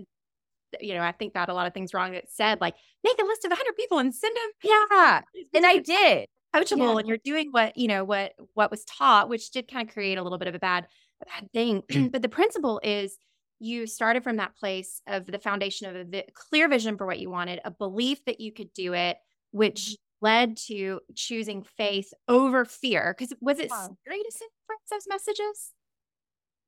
you 0.80 0.94
know, 0.94 1.00
I 1.00 1.12
think 1.12 1.34
got 1.34 1.48
a 1.48 1.54
lot 1.54 1.66
of 1.66 1.74
things 1.74 1.94
wrong 1.94 2.12
that 2.12 2.30
said 2.30 2.60
like 2.60 2.74
make 3.04 3.20
a 3.20 3.24
list 3.24 3.44
of 3.44 3.50
100 3.50 3.76
people 3.76 3.98
and 3.98 4.14
send 4.14 4.36
them. 4.36 4.50
Yeah, 4.64 5.20
and 5.54 5.66
I 5.66 5.78
did 5.78 6.28
coachable, 6.54 6.94
yeah. 6.94 6.98
and 6.98 7.08
you're 7.08 7.18
doing 7.18 7.48
what 7.50 7.76
you 7.76 7.88
know 7.88 8.04
what 8.04 8.32
what 8.54 8.70
was 8.70 8.84
taught, 8.84 9.28
which 9.28 9.50
did 9.50 9.70
kind 9.70 9.88
of 9.88 9.92
create 9.92 10.18
a 10.18 10.22
little 10.22 10.38
bit 10.38 10.48
of 10.48 10.54
a 10.54 10.58
bad 10.58 10.86
a 11.22 11.26
bad 11.26 11.52
thing. 11.52 12.10
but 12.12 12.22
the 12.22 12.28
principle 12.28 12.80
is 12.82 13.16
you 13.60 13.86
started 13.86 14.22
from 14.22 14.36
that 14.36 14.56
place 14.56 15.02
of 15.06 15.26
the 15.26 15.38
foundation 15.38 15.88
of 15.88 15.96
a 15.96 16.04
vi- 16.04 16.28
clear 16.34 16.68
vision 16.68 16.96
for 16.96 17.06
what 17.06 17.18
you 17.18 17.30
wanted, 17.30 17.60
a 17.64 17.70
belief 17.70 18.24
that 18.24 18.40
you 18.40 18.52
could 18.52 18.72
do 18.72 18.94
it, 18.94 19.16
which 19.50 19.80
mm-hmm. 19.80 20.26
led 20.26 20.56
to 20.56 21.00
choosing 21.14 21.64
faith 21.76 22.12
over 22.28 22.64
fear. 22.64 23.14
Because 23.16 23.34
was 23.40 23.58
it 23.58 23.70
wow. 23.70 23.96
scary 24.04 24.22
to 24.22 24.30
send 24.30 24.50
friends 24.66 24.82
those 24.90 25.06
messages? 25.08 25.72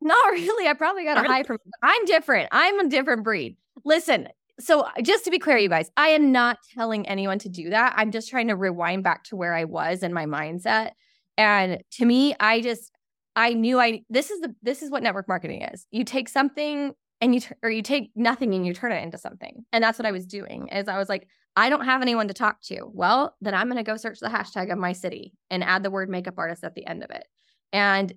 Not 0.01 0.17
really. 0.33 0.67
I 0.69 0.75
probably 0.75 1.05
got 1.05 1.25
a 1.25 1.29
high 1.29 1.43
from. 1.43 1.59
I'm 1.83 2.05
different. 2.05 2.49
I'm 2.53 2.79
a 2.81 2.89
different 2.89 3.25
breed. 3.25 3.57
Listen, 3.85 4.29
so 4.59 4.81
uh, 4.81 4.91
just 5.03 5.25
to 5.25 5.31
be 5.31 5.39
clear, 5.39 5.57
you 5.57 5.69
guys, 5.69 5.91
I 5.97 6.09
am 6.09 6.33
not 6.33 6.59
telling 6.75 7.09
anyone 7.09 7.39
to 7.41 7.49
do 7.49 7.71
that. 7.71 7.95
I'm 7.97 8.11
just 8.11 8.29
trying 8.29 8.49
to 8.49 8.57
rewind 8.57 9.05
back 9.05 9.25
to 9.25 9.37
where 9.37 9.55
I 9.55 9.65
was 9.65 10.03
in 10.03 10.13
my 10.13 10.27
mindset. 10.27 10.93
And 11.39 11.83
to 11.93 12.05
me, 12.05 12.35
I 12.39 12.61
just 12.61 12.93
I 13.37 13.55
knew 13.55 13.81
I 13.81 14.03
this 14.11 14.31
is 14.31 14.41
the 14.41 14.55
this 14.63 14.83
is 14.83 14.91
what 14.91 15.03
network 15.03 15.29
marketing 15.29 15.63
is. 15.63 15.87
You 15.91 16.05
take 16.05 16.29
something 16.29 16.93
and 17.21 17.35
you, 17.35 17.41
or 17.63 17.71
you 17.71 17.83
take 17.83 18.11
nothing 18.17 18.55
and 18.55 18.67
you 18.67 18.75
turn 18.75 18.93
it 18.93 19.03
into 19.03 19.19
something. 19.19 19.65
And 19.73 19.85
that's 19.85 19.99
what 19.99 20.07
I 20.07 20.13
was 20.13 20.27
doing 20.27 20.69
is 20.69 20.89
I 20.89 20.99
was 20.99 21.09
like, 21.09 21.29
I 21.57 21.69
don't 21.69 21.85
have 21.85 22.03
anyone 22.03 22.29
to 22.29 22.35
talk 22.35 22.61
to. 22.63 22.91
Well, 22.93 23.37
then 23.41 23.55
I'm 23.55 23.67
going 23.69 23.77
to 23.77 23.83
go 23.83 23.97
search 23.97 24.21
the 24.21 24.29
hashtag 24.29 24.73
of 24.73 24.79
my 24.79 24.93
city 24.93 25.35
and 25.51 25.63
add 25.63 25.83
the 25.83 25.91
word 25.91 26.09
makeup 26.09 26.35
artist 26.39 26.65
at 26.65 26.75
the 26.75 26.87
end 26.87 27.03
of 27.03 27.11
it. 27.11 27.27
And 27.73 28.13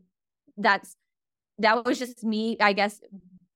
that's, 0.58 0.96
that 1.60 1.86
was 1.86 2.00
just 2.00 2.24
me, 2.24 2.58
I 2.60 2.74
guess, 2.74 3.00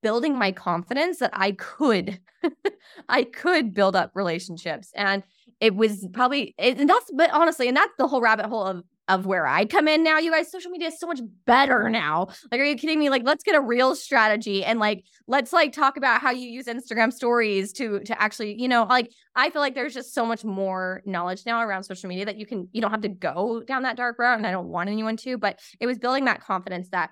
building 0.02 0.38
my 0.38 0.52
confidence 0.52 1.18
that 1.18 1.30
I 1.32 1.52
could, 1.52 2.20
I 3.08 3.24
could 3.24 3.74
build 3.74 3.96
up 3.96 4.12
relationships. 4.14 4.90
And 4.94 5.22
it 5.60 5.74
was 5.74 6.06
probably, 6.12 6.54
and 6.58 6.88
that's, 6.88 7.10
but 7.14 7.30
honestly, 7.32 7.68
and 7.68 7.76
that's 7.76 7.92
the 7.98 8.06
whole 8.06 8.20
rabbit 8.20 8.46
hole 8.46 8.64
of 8.64 8.84
of 9.08 9.24
where 9.26 9.46
I 9.46 9.64
come 9.64 9.88
in 9.88 10.02
now. 10.02 10.18
You 10.18 10.30
guys, 10.30 10.50
social 10.50 10.70
media 10.70 10.88
is 10.88 11.00
so 11.00 11.06
much 11.06 11.20
better 11.46 11.88
now. 11.88 12.28
Like, 12.52 12.60
are 12.60 12.64
you 12.64 12.76
kidding 12.76 12.98
me? 12.98 13.08
Like, 13.10 13.22
let's 13.24 13.42
get 13.42 13.54
a 13.54 13.60
real 13.60 13.94
strategy 13.94 14.64
and 14.64 14.78
like 14.78 15.04
let's 15.26 15.52
like 15.52 15.72
talk 15.72 15.96
about 15.96 16.20
how 16.20 16.30
you 16.30 16.48
use 16.48 16.66
Instagram 16.66 17.12
stories 17.12 17.72
to 17.74 18.00
to 18.00 18.20
actually, 18.22 18.60
you 18.60 18.68
know, 18.68 18.84
like 18.84 19.10
I 19.34 19.50
feel 19.50 19.62
like 19.62 19.74
there's 19.74 19.94
just 19.94 20.14
so 20.14 20.26
much 20.26 20.44
more 20.44 21.02
knowledge 21.06 21.42
now 21.46 21.62
around 21.62 21.84
social 21.84 22.08
media 22.08 22.26
that 22.26 22.36
you 22.36 22.46
can 22.46 22.68
you 22.72 22.80
don't 22.80 22.90
have 22.90 23.00
to 23.02 23.08
go 23.08 23.62
down 23.66 23.82
that 23.82 23.96
dark 23.96 24.18
route. 24.18 24.38
And 24.38 24.46
I 24.46 24.50
don't 24.50 24.68
want 24.68 24.90
anyone 24.90 25.16
to, 25.18 25.38
but 25.38 25.58
it 25.80 25.86
was 25.86 25.98
building 25.98 26.26
that 26.26 26.42
confidence 26.42 26.90
that 26.90 27.10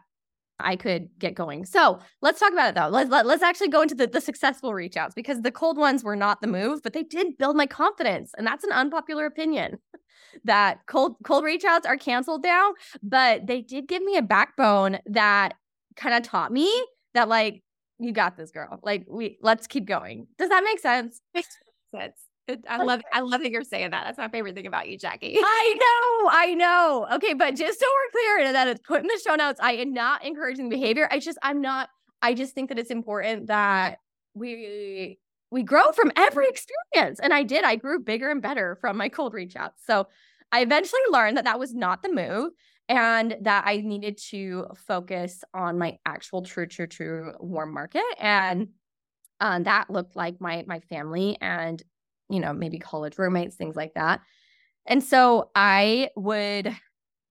I 0.58 0.76
could 0.76 1.08
get 1.18 1.34
going. 1.34 1.64
So 1.64 1.98
let's 2.22 2.40
talk 2.40 2.52
about 2.52 2.70
it 2.70 2.74
though. 2.74 2.88
Let's 2.88 3.10
let, 3.10 3.26
let's 3.26 3.42
actually 3.42 3.68
go 3.68 3.82
into 3.82 3.94
the, 3.94 4.06
the 4.06 4.20
successful 4.20 4.72
reach 4.72 4.96
outs 4.96 5.14
because 5.14 5.42
the 5.42 5.50
cold 5.50 5.76
ones 5.76 6.02
were 6.02 6.16
not 6.16 6.40
the 6.40 6.46
move, 6.46 6.82
but 6.82 6.92
they 6.92 7.02
did 7.02 7.36
build 7.38 7.56
my 7.56 7.66
confidence. 7.66 8.32
And 8.36 8.46
that's 8.46 8.64
an 8.64 8.72
unpopular 8.72 9.26
opinion 9.26 9.78
that 10.44 10.80
cold 10.86 11.16
cold 11.24 11.44
reach 11.44 11.64
outs 11.64 11.86
are 11.86 11.96
canceled 11.96 12.44
now, 12.44 12.74
but 13.02 13.46
they 13.46 13.60
did 13.60 13.88
give 13.88 14.02
me 14.02 14.16
a 14.16 14.22
backbone 14.22 14.98
that 15.06 15.54
kind 15.96 16.14
of 16.14 16.22
taught 16.22 16.52
me 16.52 16.70
that 17.14 17.28
like 17.28 17.62
you 17.98 18.12
got 18.12 18.36
this 18.36 18.50
girl. 18.50 18.78
Like 18.82 19.04
we 19.08 19.38
let's 19.42 19.66
keep 19.66 19.86
going. 19.86 20.26
Does 20.38 20.48
that 20.48 20.64
make 20.64 20.80
sense? 20.80 21.20
Makes 21.34 21.56
sense. 21.94 22.25
It, 22.48 22.64
I 22.68 22.82
love 22.82 23.02
I 23.12 23.20
love 23.20 23.42
that 23.42 23.50
you're 23.50 23.64
saying 23.64 23.90
that. 23.90 24.04
That's 24.04 24.18
my 24.18 24.28
favorite 24.28 24.54
thing 24.54 24.66
about 24.66 24.88
you, 24.88 24.96
Jackie. 24.96 25.36
I 25.42 25.74
know, 25.74 26.30
I 26.30 26.54
know. 26.54 27.06
Okay, 27.14 27.34
but 27.34 27.56
just 27.56 27.80
so 27.80 27.86
we're 27.86 28.10
clear 28.12 28.52
that 28.52 28.68
it's 28.68 28.80
put 28.86 29.00
in 29.00 29.08
the 29.08 29.20
show 29.24 29.34
notes, 29.34 29.58
I 29.60 29.72
am 29.72 29.92
not 29.92 30.24
encouraging 30.24 30.68
behavior. 30.68 31.08
I 31.10 31.18
just 31.18 31.38
I'm 31.42 31.60
not. 31.60 31.88
I 32.22 32.34
just 32.34 32.54
think 32.54 32.68
that 32.68 32.78
it's 32.78 32.90
important 32.90 33.48
that 33.48 33.98
we 34.34 35.18
we 35.50 35.62
grow 35.64 35.90
from 35.92 36.12
every 36.16 36.46
experience, 36.48 37.18
and 37.20 37.32
I 37.32 37.42
did. 37.42 37.64
I 37.64 37.76
grew 37.76 37.98
bigger 37.98 38.30
and 38.30 38.40
better 38.40 38.76
from 38.80 38.96
my 38.96 39.08
cold 39.08 39.34
reach 39.34 39.56
outs. 39.56 39.82
So 39.84 40.06
I 40.52 40.60
eventually 40.60 41.00
learned 41.10 41.36
that 41.36 41.44
that 41.44 41.58
was 41.58 41.74
not 41.74 42.02
the 42.02 42.12
move 42.12 42.52
and 42.88 43.36
that 43.40 43.64
I 43.66 43.78
needed 43.78 44.18
to 44.30 44.66
focus 44.86 45.42
on 45.52 45.78
my 45.78 45.98
actual 46.06 46.42
true, 46.42 46.66
true, 46.66 46.86
true 46.86 47.32
warm 47.40 47.74
market. 47.74 48.04
And 48.20 48.68
um, 49.40 49.64
that 49.64 49.90
looked 49.90 50.14
like 50.14 50.40
my 50.40 50.64
my 50.66 50.80
family 50.80 51.36
and 51.40 51.82
you 52.28 52.40
know 52.40 52.52
maybe 52.52 52.78
college 52.78 53.18
roommates, 53.18 53.56
things 53.56 53.76
like 53.76 53.94
that. 53.94 54.20
And 54.86 55.02
so 55.02 55.50
I 55.54 56.10
would 56.16 56.74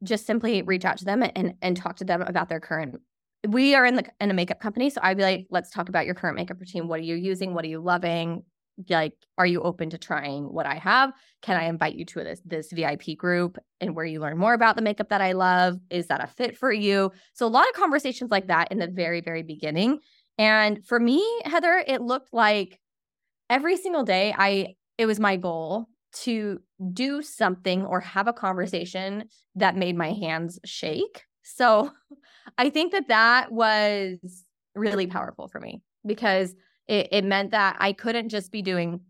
just 0.03 0.25
simply 0.25 0.61
reach 0.61 0.85
out 0.85 0.97
to 0.97 1.05
them 1.05 1.23
and 1.23 1.55
and 1.61 1.77
talk 1.77 1.97
to 1.97 2.05
them 2.05 2.21
about 2.21 2.49
their 2.49 2.59
current. 2.59 2.99
We 3.47 3.75
are 3.75 3.85
in 3.85 3.95
the 3.95 4.05
in 4.19 4.31
a 4.31 4.33
makeup 4.33 4.59
company, 4.59 4.89
so 4.89 5.01
I'd 5.03 5.17
be 5.17 5.23
like, 5.23 5.47
let's 5.49 5.71
talk 5.71 5.89
about 5.89 6.05
your 6.05 6.15
current 6.15 6.35
makeup 6.35 6.59
routine. 6.59 6.87
What 6.87 6.99
are 6.99 7.03
you 7.03 7.15
using? 7.15 7.53
What 7.53 7.65
are 7.65 7.69
you 7.69 7.81
loving? 7.81 8.43
like 8.89 9.13
are 9.37 9.45
you 9.45 9.61
open 9.61 9.89
to 9.89 9.97
trying 9.97 10.43
what 10.51 10.65
i 10.65 10.75
have 10.75 11.11
can 11.41 11.55
i 11.55 11.65
invite 11.65 11.95
you 11.95 12.03
to 12.03 12.23
this 12.23 12.41
this 12.45 12.71
vip 12.71 13.03
group 13.17 13.57
and 13.79 13.95
where 13.95 14.05
you 14.05 14.19
learn 14.19 14.37
more 14.37 14.53
about 14.53 14.75
the 14.75 14.81
makeup 14.81 15.09
that 15.09 15.21
i 15.21 15.31
love 15.31 15.77
is 15.89 16.07
that 16.07 16.23
a 16.23 16.27
fit 16.27 16.57
for 16.57 16.71
you 16.71 17.11
so 17.33 17.45
a 17.45 17.47
lot 17.47 17.67
of 17.67 17.73
conversations 17.73 18.31
like 18.31 18.47
that 18.47 18.71
in 18.71 18.77
the 18.77 18.87
very 18.87 19.21
very 19.21 19.43
beginning 19.43 19.99
and 20.37 20.85
for 20.85 20.99
me 20.99 21.25
heather 21.45 21.83
it 21.87 22.01
looked 22.01 22.33
like 22.33 22.79
every 23.49 23.77
single 23.77 24.03
day 24.03 24.33
i 24.37 24.75
it 24.97 25.05
was 25.05 25.19
my 25.19 25.37
goal 25.37 25.87
to 26.23 26.59
do 26.93 27.21
something 27.21 27.85
or 27.85 27.99
have 27.99 28.27
a 28.27 28.33
conversation 28.33 29.25
that 29.55 29.75
made 29.75 29.97
my 29.97 30.13
hands 30.13 30.59
shake. 30.65 31.23
So 31.43 31.91
i 32.57 32.69
think 32.69 32.91
that 32.91 33.07
that 33.07 33.51
was 33.51 34.17
really 34.75 35.07
powerful 35.07 35.47
for 35.47 35.59
me 35.59 35.81
because 36.05 36.53
it, 36.87 37.09
it 37.11 37.23
meant 37.23 37.51
that 37.51 37.77
I 37.79 37.93
couldn't 37.93 38.29
just 38.29 38.51
be 38.51 38.61
doing 38.61 39.01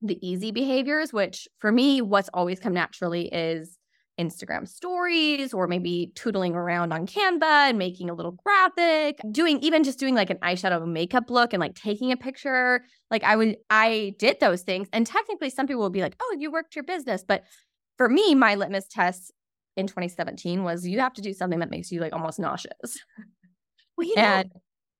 the 0.00 0.18
easy 0.26 0.52
behaviors, 0.52 1.12
which 1.12 1.48
for 1.58 1.72
me, 1.72 2.00
what's 2.00 2.30
always 2.32 2.60
come 2.60 2.72
naturally 2.72 3.26
is 3.28 3.76
Instagram 4.18 4.68
stories 4.68 5.54
or 5.54 5.66
maybe 5.66 6.12
tootling 6.14 6.54
around 6.54 6.92
on 6.92 7.06
Canva 7.06 7.68
and 7.70 7.78
making 7.78 8.10
a 8.10 8.14
little 8.14 8.32
graphic, 8.32 9.20
doing 9.30 9.58
even 9.60 9.84
just 9.84 9.98
doing 9.98 10.14
like 10.14 10.30
an 10.30 10.38
eyeshadow 10.38 10.86
makeup 10.86 11.30
look 11.30 11.52
and 11.52 11.60
like 11.60 11.74
taking 11.74 12.12
a 12.12 12.16
picture. 12.16 12.84
Like 13.10 13.24
I 13.24 13.36
would, 13.36 13.56
I 13.70 14.14
did 14.18 14.40
those 14.40 14.62
things. 14.62 14.88
And 14.92 15.06
technically, 15.06 15.50
some 15.50 15.66
people 15.66 15.82
will 15.82 15.90
be 15.90 16.02
like, 16.02 16.16
oh, 16.20 16.36
you 16.38 16.50
worked 16.50 16.74
your 16.74 16.84
business. 16.84 17.24
But 17.26 17.44
for 17.96 18.08
me, 18.08 18.34
my 18.34 18.54
litmus 18.54 18.88
test 18.88 19.32
in 19.76 19.86
2017 19.86 20.64
was 20.64 20.86
you 20.86 21.00
have 21.00 21.14
to 21.14 21.22
do 21.22 21.32
something 21.32 21.60
that 21.60 21.70
makes 21.70 21.90
you 21.92 22.00
like 22.00 22.12
almost 22.12 22.38
nauseous. 22.38 22.98
Well, 23.96 24.06
you 24.06 24.14
know, 24.14 24.22
and, 24.22 24.52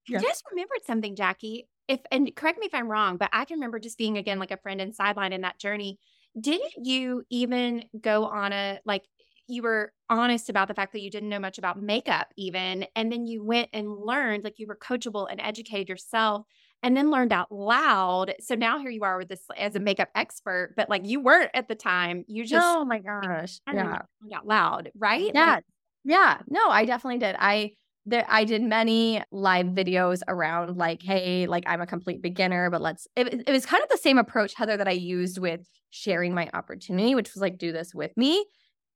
yeah. 0.08 0.18
just 0.18 0.42
remembered 0.50 0.84
something, 0.84 1.14
Jackie 1.14 1.68
if 1.88 2.00
and 2.12 2.34
correct 2.36 2.58
me 2.58 2.66
if 2.66 2.74
I'm 2.74 2.88
wrong, 2.88 3.16
but 3.16 3.30
I 3.32 3.44
can 3.46 3.56
remember 3.56 3.80
just 3.80 3.98
being 3.98 4.18
again 4.18 4.38
like 4.38 4.50
a 4.50 4.58
friend 4.58 4.80
and 4.80 4.94
sideline 4.94 5.32
in 5.32 5.40
that 5.40 5.58
journey. 5.58 5.98
Didn't 6.38 6.72
you 6.86 7.24
even 7.30 7.84
go 8.00 8.26
on 8.26 8.52
a 8.52 8.78
like 8.84 9.04
you 9.48 9.62
were 9.62 9.92
honest 10.10 10.50
about 10.50 10.68
the 10.68 10.74
fact 10.74 10.92
that 10.92 11.00
you 11.00 11.10
didn't 11.10 11.28
know 11.30 11.38
much 11.38 11.58
about 11.58 11.80
makeup 11.80 12.28
even 12.36 12.86
and 12.94 13.10
then 13.10 13.26
you 13.26 13.42
went 13.42 13.68
and 13.72 13.90
learned 13.90 14.44
like 14.44 14.58
you 14.58 14.66
were 14.66 14.76
coachable 14.76 15.26
and 15.30 15.40
educated 15.40 15.88
yourself 15.88 16.46
and 16.82 16.96
then 16.96 17.10
learned 17.10 17.32
out 17.32 17.50
loud 17.50 18.34
so 18.40 18.54
now 18.54 18.78
here 18.78 18.90
you 18.90 19.02
are 19.02 19.18
with 19.18 19.28
this 19.28 19.40
as 19.56 19.74
a 19.74 19.80
makeup 19.80 20.08
expert 20.14 20.74
but 20.76 20.88
like 20.88 21.06
you 21.06 21.20
weren't 21.20 21.50
at 21.54 21.66
the 21.66 21.74
time 21.74 22.24
you 22.28 22.44
just 22.44 22.64
oh 22.64 22.84
my 22.84 22.98
gosh 22.98 23.60
yeah. 23.72 23.98
out 24.36 24.46
loud 24.46 24.90
right? 24.98 25.32
Yeah 25.34 25.54
like, 25.54 25.64
yeah 26.04 26.38
no 26.48 26.68
i 26.68 26.84
definitely 26.84 27.18
did 27.18 27.36
i 27.38 27.72
there 28.08 28.26
I 28.28 28.44
did 28.44 28.62
many 28.62 29.22
live 29.30 29.66
videos 29.66 30.20
around 30.26 30.76
like, 30.76 31.02
hey, 31.02 31.46
like 31.46 31.64
I'm 31.66 31.80
a 31.80 31.86
complete 31.86 32.22
beginner, 32.22 32.70
but 32.70 32.80
let's 32.80 33.06
it, 33.16 33.44
it 33.46 33.52
was 33.52 33.66
kind 33.66 33.82
of 33.82 33.88
the 33.88 33.98
same 33.98 34.18
approach, 34.18 34.54
Heather, 34.54 34.76
that 34.76 34.88
I 34.88 34.92
used 34.92 35.38
with 35.38 35.68
sharing 35.90 36.34
my 36.34 36.48
opportunity, 36.54 37.14
which 37.14 37.34
was 37.34 37.40
like, 37.40 37.58
do 37.58 37.72
this 37.72 37.94
with 37.94 38.16
me. 38.16 38.44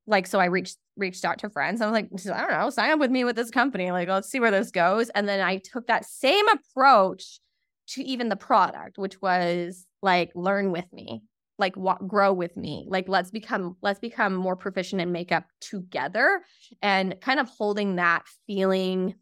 Like, 0.07 0.27
so 0.27 0.41
I 0.41 0.47
reached 0.47 0.79
reached 0.97 1.25
out 1.25 1.39
to 1.39 1.51
friends. 1.51 1.81
I 1.81 1.87
was 1.87 1.93
like, 1.93 2.09
I 2.37 2.41
don't 2.41 2.51
know, 2.51 2.71
sign 2.71 2.91
up 2.91 2.99
with 2.99 3.11
me 3.11 3.25
with 3.25 3.37
this 3.37 3.51
company. 3.51 3.91
Like, 3.91 4.09
let's 4.09 4.31
see 4.31 4.41
where 4.41 4.51
this 4.51 4.71
goes. 4.71 5.09
And 5.11 5.29
then 5.29 5.41
I 5.41 5.59
took 5.59 5.87
that 5.87 6.05
same 6.05 6.47
approach 6.49 7.41
to 7.89 8.03
even 8.03 8.29
the 8.29 8.37
product, 8.37 8.99
which 8.99 9.21
was 9.21 9.87
like, 10.03 10.31
learn 10.35 10.73
with 10.73 10.91
me 10.93 11.23
like 11.59 11.75
grow 12.07 12.33
with 12.33 12.57
me 12.57 12.87
like 12.89 13.09
let's 13.09 13.31
become 13.31 13.77
let's 13.83 14.01
become 14.01 14.35
more 14.35 14.57
proficient 14.57 15.01
in 15.01 15.13
makeup 15.13 15.45
together 15.61 16.43
and 16.81 17.21
kind 17.21 17.39
of 17.39 17.49
holding 17.49 17.97
that 17.97 18.25
feeling 18.47 19.15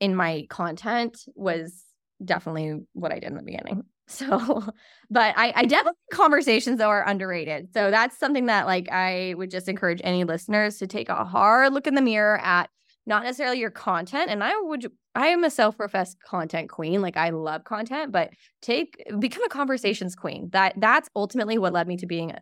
in 0.00 0.14
my 0.14 0.46
content 0.50 1.18
was 1.34 1.84
definitely 2.24 2.80
what 2.92 3.12
i 3.12 3.18
did 3.18 3.28
in 3.28 3.36
the 3.36 3.42
beginning. 3.42 3.82
So 4.06 4.62
but 5.08 5.34
i 5.34 5.50
i 5.56 5.64
definitely 5.64 5.98
conversations 6.12 6.78
though 6.78 6.90
are 6.90 7.08
underrated. 7.08 7.72
So 7.72 7.90
that's 7.90 8.18
something 8.18 8.44
that 8.46 8.66
like 8.66 8.90
i 8.92 9.32
would 9.38 9.50
just 9.50 9.66
encourage 9.66 10.02
any 10.04 10.24
listeners 10.24 10.76
to 10.80 10.86
take 10.86 11.08
a 11.08 11.24
hard 11.24 11.72
look 11.72 11.86
in 11.86 11.94
the 11.94 12.02
mirror 12.02 12.38
at 12.42 12.68
not 13.06 13.22
necessarily 13.22 13.58
your 13.58 13.70
content. 13.70 14.30
And 14.30 14.42
I 14.42 14.52
would, 14.60 14.90
I 15.14 15.28
am 15.28 15.44
a 15.44 15.50
self 15.50 15.76
professed 15.76 16.16
content 16.22 16.70
queen. 16.70 17.02
Like 17.02 17.16
I 17.16 17.30
love 17.30 17.64
content, 17.64 18.12
but 18.12 18.30
take, 18.62 18.96
become 19.18 19.44
a 19.44 19.48
conversations 19.48 20.14
queen. 20.14 20.48
That, 20.52 20.74
that's 20.76 21.08
ultimately 21.14 21.58
what 21.58 21.72
led 21.72 21.86
me 21.86 21.96
to 21.98 22.06
being 22.06 22.30
a, 22.30 22.40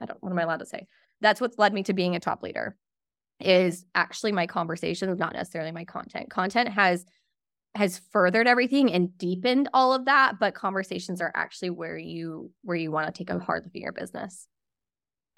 I 0.00 0.06
don't, 0.06 0.22
what 0.22 0.30
am 0.32 0.38
I 0.38 0.42
allowed 0.42 0.60
to 0.60 0.66
say? 0.66 0.86
That's 1.20 1.40
what's 1.40 1.58
led 1.58 1.74
me 1.74 1.82
to 1.84 1.92
being 1.92 2.16
a 2.16 2.20
top 2.20 2.42
leader 2.42 2.76
is 3.38 3.84
actually 3.94 4.32
my 4.32 4.46
conversations, 4.46 5.18
not 5.18 5.34
necessarily 5.34 5.72
my 5.72 5.84
content. 5.84 6.30
Content 6.30 6.68
has, 6.68 7.04
has 7.74 8.00
furthered 8.10 8.46
everything 8.46 8.92
and 8.92 9.16
deepened 9.16 9.68
all 9.72 9.92
of 9.92 10.06
that, 10.06 10.34
but 10.40 10.54
conversations 10.54 11.20
are 11.20 11.32
actually 11.34 11.70
where 11.70 11.98
you, 11.98 12.50
where 12.62 12.76
you 12.76 12.90
want 12.90 13.06
to 13.06 13.12
take 13.12 13.30
a 13.30 13.38
hard 13.38 13.64
look 13.64 13.74
at 13.74 13.80
your 13.80 13.92
business. 13.92 14.48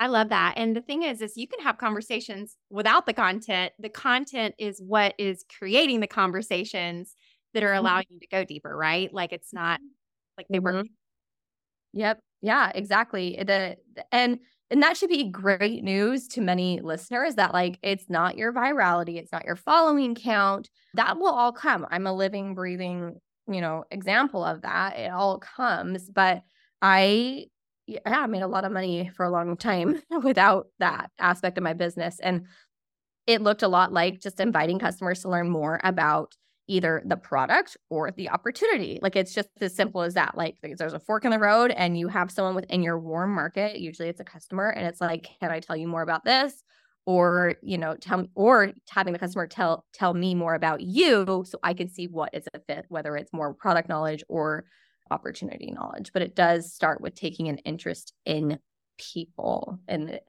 I 0.03 0.09
love 0.09 0.31
that. 0.31 0.55
And 0.57 0.75
the 0.75 0.81
thing 0.81 1.05
is, 1.05 1.23
is 1.23 1.37
you 1.37 1.47
can 1.47 1.61
have 1.61 1.79
conversations 1.79 2.57
without 2.71 3.07
the 3.07 3.13
content. 3.13 3.73
The 3.79 3.89
content 3.89 4.57
is 4.59 4.83
what 4.85 5.15
is 5.17 5.45
creating 5.57 6.01
the 6.01 6.09
conversations 6.09 7.15
that 7.55 7.63
are 7.63 7.69
mm-hmm. 7.69 7.79
allowing 7.79 8.07
you 8.09 8.19
to 8.19 8.27
go 8.27 8.45
deeper, 8.45 8.77
right? 8.77 9.15
Like 9.15 9.33
it's 9.33 9.53
not 9.53 9.79
like 10.37 10.49
they 10.51 10.59
were. 10.59 10.73
Mm-hmm. 10.73 10.93
Yep. 11.93 12.19
Yeah, 12.41 12.73
exactly. 12.75 13.41
The, 13.47 13.77
and 14.11 14.41
and 14.73 14.83
that 14.83 14.97
should 14.97 15.09
be 15.11 15.31
great 15.31 15.85
news 15.85 16.27
to 16.29 16.41
many 16.41 16.81
listeners 16.81 17.37
that 17.37 17.53
like 17.53 17.79
it's 17.85 18.11
not 18.11 18.37
your 18.37 18.53
virality, 18.53 19.19
it's 19.19 19.31
not 19.31 19.45
your 19.45 19.55
following 19.55 20.17
count. 20.17 20.69
That 20.95 21.17
will 21.17 21.31
all 21.31 21.53
come. 21.53 21.87
I'm 21.93 22.09
a 22.09 22.13
living, 22.13 22.57
breathing, 22.57 23.21
you 23.47 23.61
know, 23.61 23.85
example 23.93 24.45
of 24.45 24.63
that. 24.63 24.99
It 24.99 25.13
all 25.13 25.39
comes, 25.39 26.11
but 26.11 26.43
I 26.81 27.47
yeah, 28.07 28.21
I 28.21 28.27
made 28.27 28.43
a 28.43 28.49
lot 28.49 28.65
of 28.65 28.73
money 28.73 29.11
for 29.17 29.25
a 29.25 29.31
long 29.31 29.57
time 29.57 30.03
without 30.23 30.69
that 30.79 31.11
aspect 31.19 31.59
of 31.59 31.65
my 31.65 31.73
business. 31.73 32.19
And 32.21 32.47
it 33.27 33.43
looked 33.43 33.63
a 33.63 33.69
lot 33.69 33.93
like 33.93 34.21
just 34.21 34.41
inviting 34.41 34.79
customers 34.79 35.23
to 35.23 35.29
learn 35.29 35.49
more 35.49 35.81
about 35.85 36.35
either 36.69 37.03
the 37.05 37.17
product 37.17 37.77
or 37.91 38.11
the 38.11 38.31
opportunity. 38.31 38.99
Like 39.03 39.17
it's 39.17 39.35
just 39.35 39.49
as 39.61 39.75
simple 39.75 40.03
as 40.03 40.15
that. 40.15 40.37
Like 40.37 40.57
there's 40.63 40.93
a 40.93 41.01
fork 41.01 41.25
in 41.25 41.31
the 41.31 41.39
road 41.39 41.71
and 41.71 41.99
you 41.99 42.09
have 42.09 42.31
someone 42.31 42.55
within 42.55 42.83
your 42.83 42.99
warm 42.99 43.35
market, 43.35 43.79
usually 43.79 44.09
it's 44.09 44.21
a 44.21 44.25
customer, 44.25 44.69
and 44.69 44.87
it's 44.87 45.01
like, 45.01 45.29
can 45.41 45.51
I 45.51 45.61
tell 45.61 45.77
you 45.77 45.89
more 45.89 46.03
about 46.03 46.25
this? 46.25 46.63
Or, 47.05 47.57
you 47.63 47.79
know, 47.79 47.97
tell 47.97 48.19
me 48.19 48.31
or 48.37 48.73
having 48.89 49.13
the 49.13 49.19
customer 49.19 49.49
tell 49.49 49.85
tell 49.93 50.15
me 50.15 50.37
more 50.37 50.55
about 50.55 50.83
you 50.83 51.45
so 51.45 51.59
I 51.63 51.75
can 51.75 51.89
see 51.89 52.07
what 52.07 52.31
is 52.33 52.49
a 52.55 52.61
fit, 52.61 52.87
whether 52.89 53.17
it's 53.17 53.33
more 53.33 53.55
product 53.55 53.89
knowledge 53.89 54.23
or 54.29 54.65
opportunity 55.13 55.71
knowledge. 55.71 56.11
But 56.13 56.23
it 56.23 56.35
does 56.35 56.73
start 56.73 57.01
with 57.01 57.15
taking 57.15 57.49
an 57.49 57.59
interest 57.59 58.13
in 58.25 58.59
people. 58.99 59.79
And 59.87 60.21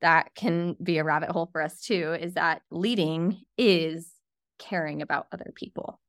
that 0.00 0.34
can 0.34 0.76
be 0.82 0.98
a 0.98 1.04
rabbit 1.04 1.30
hole 1.30 1.48
for 1.52 1.60
us 1.60 1.80
too, 1.80 2.16
is 2.18 2.34
that 2.34 2.62
leading 2.70 3.42
is 3.58 4.12
caring 4.58 5.02
about 5.02 5.26
other 5.32 5.52
people. 5.54 6.00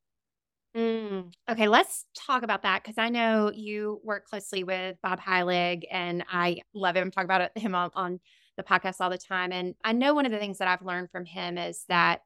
Mm. 0.76 1.34
Okay, 1.50 1.68
let's 1.68 2.06
talk 2.16 2.44
about 2.44 2.64
that 2.64 2.82
because 2.82 2.98
I 2.98 3.10
know 3.10 3.52
you 3.54 4.00
work 4.04 4.26
closely 4.26 4.64
with 4.64 4.96
Bob 5.04 5.20
Heilig, 5.20 5.84
and 5.92 6.24
I 6.32 6.62
love 6.74 6.96
him. 6.96 7.12
Talk 7.12 7.26
about 7.26 7.58
him 7.58 7.76
on, 7.76 7.92
on 7.94 8.20
the 8.56 8.64
podcast 8.64 9.02
all 9.02 9.10
the 9.10 9.18
time, 9.18 9.52
and 9.52 9.76
I 9.84 9.92
know 9.92 10.14
one 10.14 10.26
of 10.26 10.32
the 10.32 10.40
things 10.40 10.60
that 10.60 10.70
I've 10.70 10.86
learned 10.86 11.12
from 11.12 11.26
him 11.26 11.58
is 11.58 11.84
that 11.90 12.22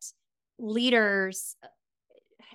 leaders, 0.60 1.56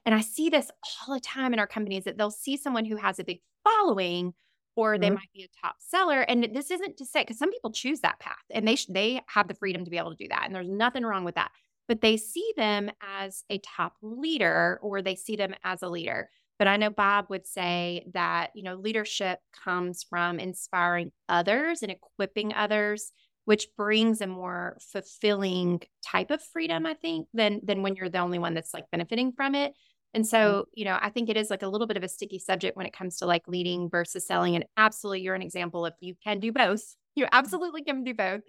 and 0.07 0.15
I 0.15 0.21
see 0.21 0.49
this 0.49 0.71
all 1.07 1.15
the 1.15 1.21
time 1.21 1.53
in 1.53 1.59
our 1.59 1.67
companies, 1.67 2.05
that 2.05 2.19
they'll 2.19 2.31
see 2.31 2.57
someone 2.57 2.85
who 2.85 2.97
has 2.97 3.19
a 3.19 3.25
big 3.25 3.41
following, 3.65 4.35
or 4.77 4.99
they 4.99 5.07
mm-hmm. 5.07 5.15
might 5.15 5.33
be 5.35 5.45
a 5.45 5.67
top 5.67 5.77
seller, 5.79 6.21
and 6.21 6.49
this 6.55 6.71
isn't 6.71 6.97
to 6.99 7.05
say 7.05 7.23
because 7.23 7.39
some 7.39 7.51
people 7.51 7.73
choose 7.73 8.01
that 8.01 8.21
path, 8.21 8.37
and 8.51 8.67
they 8.67 8.77
sh- 8.77 8.87
they 8.87 9.21
have 9.27 9.49
the 9.49 9.55
freedom 9.55 9.85
to 9.85 9.91
be 9.91 9.99
able 9.99 10.15
to 10.15 10.23
do 10.23 10.29
that, 10.29 10.43
and 10.47 10.55
there's 10.55 10.69
nothing 10.69 11.05
wrong 11.05 11.25
with 11.25 11.35
that 11.35 11.51
but 11.91 12.03
they 12.03 12.17
see 12.17 12.53
them 12.57 12.89
as 13.03 13.43
a 13.51 13.59
top 13.59 13.95
leader 14.01 14.79
or 14.81 15.03
they 15.03 15.17
see 15.17 15.35
them 15.35 15.53
as 15.65 15.83
a 15.83 15.89
leader. 15.89 16.31
But 16.57 16.69
I 16.69 16.77
know 16.77 16.89
Bob 16.89 17.27
would 17.31 17.49
say 17.49 18.07
that, 18.15 18.51
you 18.55 18.63
know, 18.63 18.77
leadership 18.77 19.41
comes 19.65 20.05
from 20.09 20.39
inspiring 20.39 21.11
others 21.29 21.83
and 21.83 21.91
equipping 21.91 22.55
others, 22.55 23.11
which 23.45 23.67
brings 23.77 24.21
a 24.21 24.29
more 24.29 24.79
fulfilling 24.93 25.81
type 26.07 26.31
of 26.31 26.41
freedom, 26.41 26.87
I 26.87 26.95
think, 26.95 27.27
than 27.35 27.61
than 27.65 27.83
when 27.83 27.97
you're 27.97 28.09
the 28.09 28.19
only 28.19 28.39
one 28.39 28.55
that's 28.55 28.73
like 28.73 28.85
benefiting 28.93 29.33
from 29.33 29.57
it. 29.57 29.75
And 30.13 30.25
mm-hmm. 30.25 30.31
so, 30.31 30.67
you 30.75 30.85
know, 30.85 30.99
I 31.01 31.11
think 31.11 31.29
it 31.29 31.37
is 31.37 31.51
like 31.51 31.63
a 31.63 31.69
little 31.69 31.87
bit 31.87 31.97
of 31.97 32.03
a 32.03 32.09
sticky 32.09 32.39
subject 32.39 32.77
when 32.77 32.87
it 32.87 32.93
comes 32.93 33.19
to 33.19 33.27
like 33.27 33.47
leading 33.47 33.89
versus 33.89 34.27
selling. 34.27 34.57
And 34.57 34.65
absolutely, 34.77 35.23
you're 35.23 35.35
an 35.35 35.43
example 35.43 35.87
of 35.87 35.95
you 36.01 36.15
can 36.23 36.41
do 36.41 36.53
both. 36.53 36.83
You 37.17 37.27
absolutely 37.33 37.83
can 37.83 38.05
do 38.05 38.15
both 38.15 38.43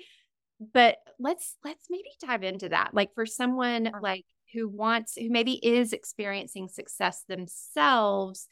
but 0.74 0.98
let's 1.20 1.58
let's 1.64 1.88
maybe 1.90 2.10
dive 2.22 2.44
into 2.44 2.70
that 2.70 2.94
like 2.94 3.10
for 3.16 3.26
someone 3.26 3.92
like 4.02 4.26
who 4.54 4.70
wants 4.70 5.16
who 5.16 5.30
maybe 5.30 5.54
is 5.66 5.92
experiencing 5.92 6.68
success 6.68 7.24
themselves 7.28 8.48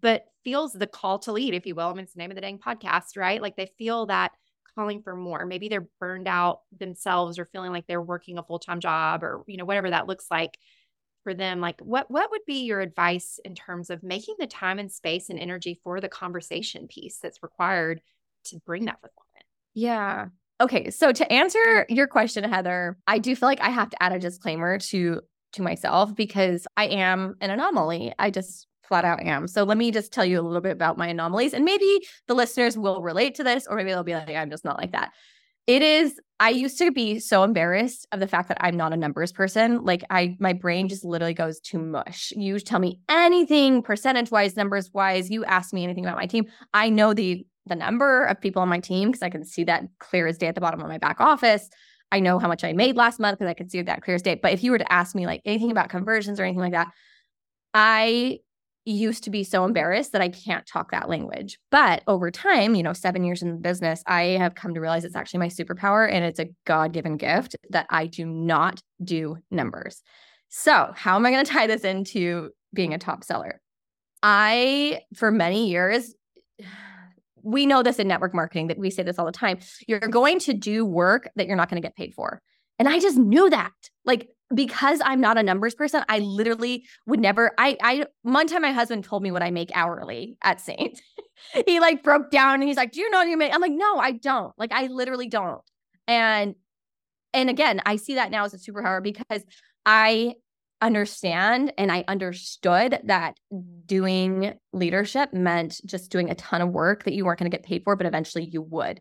but 0.00 0.24
feels 0.42 0.72
the 0.72 0.86
call 0.86 1.18
to 1.18 1.32
lead 1.32 1.52
if 1.52 1.66
you 1.66 1.74
will 1.74 1.88
i 1.88 1.92
mean 1.92 2.04
it's 2.04 2.14
the 2.14 2.18
name 2.18 2.30
of 2.30 2.34
the 2.34 2.40
dang 2.40 2.58
podcast 2.58 3.16
right 3.16 3.42
like 3.42 3.56
they 3.56 3.70
feel 3.76 4.06
that 4.06 4.32
calling 4.74 5.02
for 5.02 5.14
more 5.14 5.44
maybe 5.44 5.68
they're 5.68 5.88
burned 5.98 6.28
out 6.28 6.60
themselves 6.78 7.38
or 7.38 7.44
feeling 7.44 7.72
like 7.72 7.86
they're 7.86 8.00
working 8.00 8.38
a 8.38 8.42
full-time 8.42 8.80
job 8.80 9.22
or 9.22 9.42
you 9.46 9.58
know 9.58 9.64
whatever 9.66 9.90
that 9.90 10.06
looks 10.06 10.26
like 10.30 10.56
for 11.22 11.34
them 11.34 11.60
like 11.60 11.80
what 11.80 12.10
what 12.10 12.30
would 12.30 12.44
be 12.46 12.64
your 12.64 12.80
advice 12.80 13.38
in 13.44 13.54
terms 13.54 13.90
of 13.90 14.02
making 14.02 14.36
the 14.38 14.46
time 14.46 14.78
and 14.78 14.90
space 14.90 15.30
and 15.30 15.38
energy 15.38 15.80
for 15.82 16.00
the 16.00 16.08
conversation 16.08 16.86
piece 16.88 17.18
that's 17.18 17.42
required 17.42 18.00
to 18.44 18.58
bring 18.66 18.86
that 18.86 19.00
fulfillment 19.00 19.44
yeah 19.74 20.26
Okay, 20.60 20.90
so 20.90 21.10
to 21.10 21.32
answer 21.32 21.86
your 21.88 22.06
question, 22.06 22.44
Heather, 22.44 22.98
I 23.06 23.18
do 23.18 23.34
feel 23.34 23.48
like 23.48 23.62
I 23.62 23.70
have 23.70 23.88
to 23.88 24.02
add 24.02 24.12
a 24.12 24.18
disclaimer 24.18 24.78
to 24.78 25.22
to 25.52 25.62
myself 25.62 26.14
because 26.14 26.66
I 26.76 26.86
am 26.86 27.34
an 27.40 27.50
anomaly. 27.50 28.12
I 28.18 28.30
just 28.30 28.68
flat 28.82 29.04
out 29.04 29.22
am. 29.22 29.48
So 29.48 29.64
let 29.64 29.78
me 29.78 29.90
just 29.90 30.12
tell 30.12 30.24
you 30.24 30.38
a 30.38 30.42
little 30.42 30.60
bit 30.60 30.72
about 30.72 30.98
my 30.98 31.08
anomalies 31.08 31.54
and 31.54 31.64
maybe 31.64 32.06
the 32.28 32.34
listeners 32.34 32.76
will 32.76 33.02
relate 33.02 33.36
to 33.36 33.44
this 33.44 33.66
or 33.66 33.76
maybe 33.76 33.90
they'll 33.90 34.04
be 34.04 34.14
like 34.14 34.28
I'm 34.28 34.50
just 34.50 34.64
not 34.64 34.76
like 34.76 34.92
that. 34.92 35.12
It 35.66 35.82
is 35.82 36.18
I 36.40 36.48
used 36.48 36.78
to 36.78 36.90
be 36.90 37.18
so 37.18 37.42
embarrassed 37.42 38.06
of 38.12 38.20
the 38.20 38.26
fact 38.26 38.48
that 38.48 38.56
I'm 38.62 38.76
not 38.76 38.94
a 38.94 38.96
numbers 38.96 39.30
person. 39.30 39.84
Like 39.84 40.02
I 40.08 40.36
my 40.40 40.54
brain 40.54 40.88
just 40.88 41.04
literally 41.04 41.34
goes 41.34 41.60
to 41.60 41.78
mush. 41.78 42.32
You 42.34 42.58
tell 42.58 42.78
me 42.78 43.00
anything 43.08 43.82
percentage 43.82 44.30
wise, 44.30 44.56
numbers 44.56 44.90
wise, 44.92 45.30
you 45.30 45.44
ask 45.44 45.74
me 45.74 45.84
anything 45.84 46.06
about 46.06 46.16
my 46.16 46.26
team, 46.26 46.46
I 46.72 46.88
know 46.88 47.12
the 47.12 47.46
the 47.66 47.76
number 47.76 48.24
of 48.24 48.40
people 48.40 48.62
on 48.62 48.68
my 48.68 48.80
team 48.80 49.10
because 49.10 49.22
I 49.22 49.28
can 49.28 49.44
see 49.44 49.64
that 49.64 49.84
clear 49.98 50.26
as 50.26 50.38
day 50.38 50.46
at 50.46 50.54
the 50.54 50.60
bottom 50.62 50.80
of 50.80 50.88
my 50.88 50.98
back 50.98 51.20
office. 51.20 51.68
I 52.10 52.20
know 52.20 52.38
how 52.38 52.48
much 52.48 52.64
I 52.64 52.72
made 52.72 52.96
last 52.96 53.20
month 53.20 53.38
because 53.38 53.50
I 53.50 53.54
can 53.54 53.68
see 53.68 53.82
that 53.82 54.02
clear 54.02 54.14
as 54.14 54.22
day. 54.22 54.34
But 54.34 54.52
if 54.52 54.64
you 54.64 54.72
were 54.72 54.78
to 54.78 54.92
ask 54.92 55.14
me 55.14 55.26
like 55.26 55.42
anything 55.44 55.70
about 55.70 55.90
conversions 55.90 56.40
or 56.40 56.44
anything 56.44 56.60
like 56.60 56.72
that, 56.72 56.88
I 57.74 58.38
used 58.84 59.24
to 59.24 59.30
be 59.30 59.44
so 59.44 59.64
embarrassed 59.64 60.12
that 60.12 60.22
I 60.22 60.28
can't 60.28 60.66
talk 60.66 60.90
that 60.90 61.08
language. 61.08 61.58
But 61.70 62.02
over 62.06 62.30
time, 62.30 62.74
you 62.74 62.82
know, 62.82 62.92
seven 62.92 63.24
years 63.24 63.42
in 63.42 63.50
the 63.50 63.56
business, 63.56 64.02
I 64.06 64.22
have 64.22 64.54
come 64.54 64.74
to 64.74 64.80
realize 64.80 65.04
it's 65.04 65.16
actually 65.16 65.40
my 65.40 65.48
superpower 65.48 66.10
and 66.10 66.24
it's 66.24 66.40
a 66.40 66.48
God 66.66 66.92
given 66.92 67.16
gift 67.16 67.56
that 67.70 67.86
I 67.90 68.06
do 68.06 68.24
not 68.24 68.82
do 69.02 69.36
numbers. 69.50 70.02
So, 70.48 70.92
how 70.94 71.16
am 71.16 71.26
I 71.26 71.30
going 71.30 71.44
to 71.44 71.50
tie 71.50 71.66
this 71.66 71.84
into 71.84 72.50
being 72.72 72.94
a 72.94 72.98
top 72.98 73.24
seller? 73.24 73.60
I, 74.22 75.00
for 75.14 75.30
many 75.30 75.68
years, 75.68 76.14
we 77.42 77.64
know 77.64 77.82
this 77.82 77.98
in 77.98 78.06
network 78.06 78.34
marketing 78.34 78.66
that 78.66 78.78
we 78.78 78.90
say 78.90 79.02
this 79.02 79.18
all 79.18 79.24
the 79.24 79.32
time. 79.32 79.58
You're 79.88 79.98
going 80.00 80.38
to 80.40 80.52
do 80.52 80.84
work 80.84 81.30
that 81.36 81.46
you're 81.46 81.56
not 81.56 81.70
going 81.70 81.80
to 81.80 81.86
get 81.86 81.96
paid 81.96 82.12
for. 82.12 82.42
And 82.78 82.86
I 82.86 82.98
just 82.98 83.16
knew 83.16 83.48
that. 83.48 83.72
Like 84.04 84.28
because 84.54 85.00
I'm 85.04 85.20
not 85.20 85.38
a 85.38 85.42
numbers 85.42 85.74
person, 85.74 86.04
I 86.08 86.18
literally 86.18 86.84
would 87.06 87.20
never 87.20 87.52
I 87.58 87.76
I 87.82 88.06
one 88.22 88.46
time 88.46 88.62
my 88.62 88.72
husband 88.72 89.04
told 89.04 89.22
me 89.22 89.30
what 89.30 89.42
I 89.42 89.50
make 89.50 89.70
hourly 89.74 90.36
at 90.42 90.58
Seint. 90.58 91.00
he 91.66 91.80
like 91.80 92.02
broke 92.02 92.30
down 92.30 92.54
and 92.54 92.64
he's 92.64 92.76
like, 92.76 92.92
"Do 92.92 93.00
you 93.00 93.10
know 93.10 93.18
what 93.18 93.28
you 93.28 93.36
make?" 93.36 93.54
I'm 93.54 93.60
like, 93.60 93.72
"No, 93.72 93.98
I 93.98 94.12
don't." 94.12 94.52
Like 94.58 94.72
I 94.72 94.86
literally 94.86 95.28
don't. 95.28 95.62
And 96.06 96.54
and 97.32 97.48
again, 97.48 97.80
I 97.86 97.96
see 97.96 98.16
that 98.16 98.30
now 98.30 98.44
as 98.44 98.54
a 98.54 98.58
superpower 98.58 99.02
because 99.02 99.44
I 99.86 100.34
understand 100.82 101.72
and 101.76 101.92
I 101.92 102.04
understood 102.08 103.00
that 103.04 103.36
doing 103.86 104.54
leadership 104.72 105.32
meant 105.32 105.80
just 105.84 106.10
doing 106.10 106.30
a 106.30 106.34
ton 106.34 106.62
of 106.62 106.70
work 106.70 107.04
that 107.04 107.12
you 107.12 107.24
weren't 107.24 107.38
going 107.38 107.50
to 107.50 107.56
get 107.56 107.66
paid 107.66 107.82
for, 107.84 107.96
but 107.96 108.06
eventually 108.06 108.44
you 108.44 108.62
would. 108.62 109.00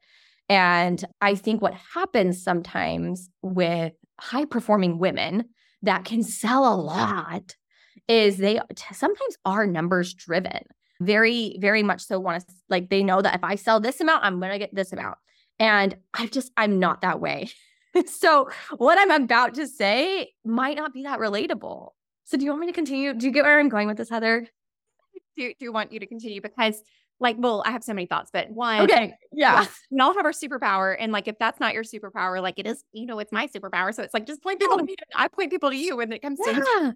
And 0.50 1.04
I 1.22 1.36
think 1.36 1.62
what 1.62 1.76
happens 1.94 2.44
sometimes 2.44 3.30
with 3.42 3.94
high 4.22 4.46
performing 4.46 5.00
women 5.00 5.46
that 5.82 6.06
can 6.06 6.24
sell 6.24 6.72
a 6.72 6.76
lot 6.76 7.56
is 8.08 8.38
they 8.38 8.60
sometimes 8.94 9.38
are 9.46 9.66
numbers 9.66 10.14
driven. 10.14 10.62
Very, 11.02 11.58
very 11.60 11.84
much 11.84 12.02
so 12.02 12.20
want 12.20 12.46
to 12.46 12.54
like 12.70 12.90
they 12.90 13.04
know 13.04 13.22
that 13.22 13.36
if 13.36 13.44
I 13.44 13.56
sell 13.56 13.80
this 13.80 14.02
amount, 14.02 14.26
I'm 14.26 14.40
going 14.40 14.52
to 14.52 14.60
get 14.60 14.76
this 14.76 14.92
amount. 14.92 15.18
And 15.60 15.96
I 16.14 16.28
just, 16.28 16.52
I'm 16.58 16.80
not 16.80 17.02
that 17.02 17.22
way. 17.22 17.50
so 18.06 18.50
what 18.78 18.98
I'm 19.00 19.12
about 19.24 19.56
to 19.56 19.68
say 19.68 20.32
might 20.44 20.76
not 20.76 20.94
be 20.94 21.04
that 21.04 21.20
relatable. 21.20 21.90
So 22.26 22.38
do 22.38 22.44
you 22.44 22.52
want 22.52 22.62
me 22.62 22.68
to 22.68 22.74
continue? 22.74 23.14
Do 23.14 23.26
you 23.26 23.32
get 23.32 23.44
where 23.44 23.60
I'm 23.60 23.70
going 23.70 23.88
with 23.88 23.98
this, 23.98 24.10
Heather? 24.10 24.48
Do, 25.38 25.54
do 25.60 25.72
want 25.72 25.94
you 25.94 26.00
to 26.00 26.06
continue 26.08 26.42
because 26.42 26.82
like 27.20 27.36
well 27.40 27.64
i 27.66 27.72
have 27.72 27.84
so 27.84 27.94
many 27.94 28.06
thoughts 28.06 28.30
but 28.32 28.50
one 28.50 28.82
okay 28.82 29.14
yeah 29.32 29.66
we 29.92 30.00
all 30.00 30.14
have 30.14 30.26
our 30.26 30.32
superpower 30.32 30.96
and 31.00 31.12
like 31.12 31.28
if 31.28 31.38
that's 31.40 31.60
not 31.60 31.74
your 31.74 31.84
superpower 31.84 32.42
like 32.42 32.58
it 32.58 32.68
is 32.68 32.84
you 32.94 33.06
know 33.06 33.20
it's 33.20 33.32
my 33.32 33.48
superpower 33.48 33.94
so 33.94 34.04
it's 34.04 34.14
like 34.14 34.26
just 34.26 34.42
point 34.42 34.60
people 34.60 34.78
to 34.78 34.84
me 34.84 34.96
i 35.16 35.28
point 35.28 35.52
people 35.52 35.70
to 35.70 35.78
you 35.78 35.98
when 35.98 36.12
it 36.12 36.22
comes 36.22 36.40
yeah. 36.46 36.54
to 36.54 36.96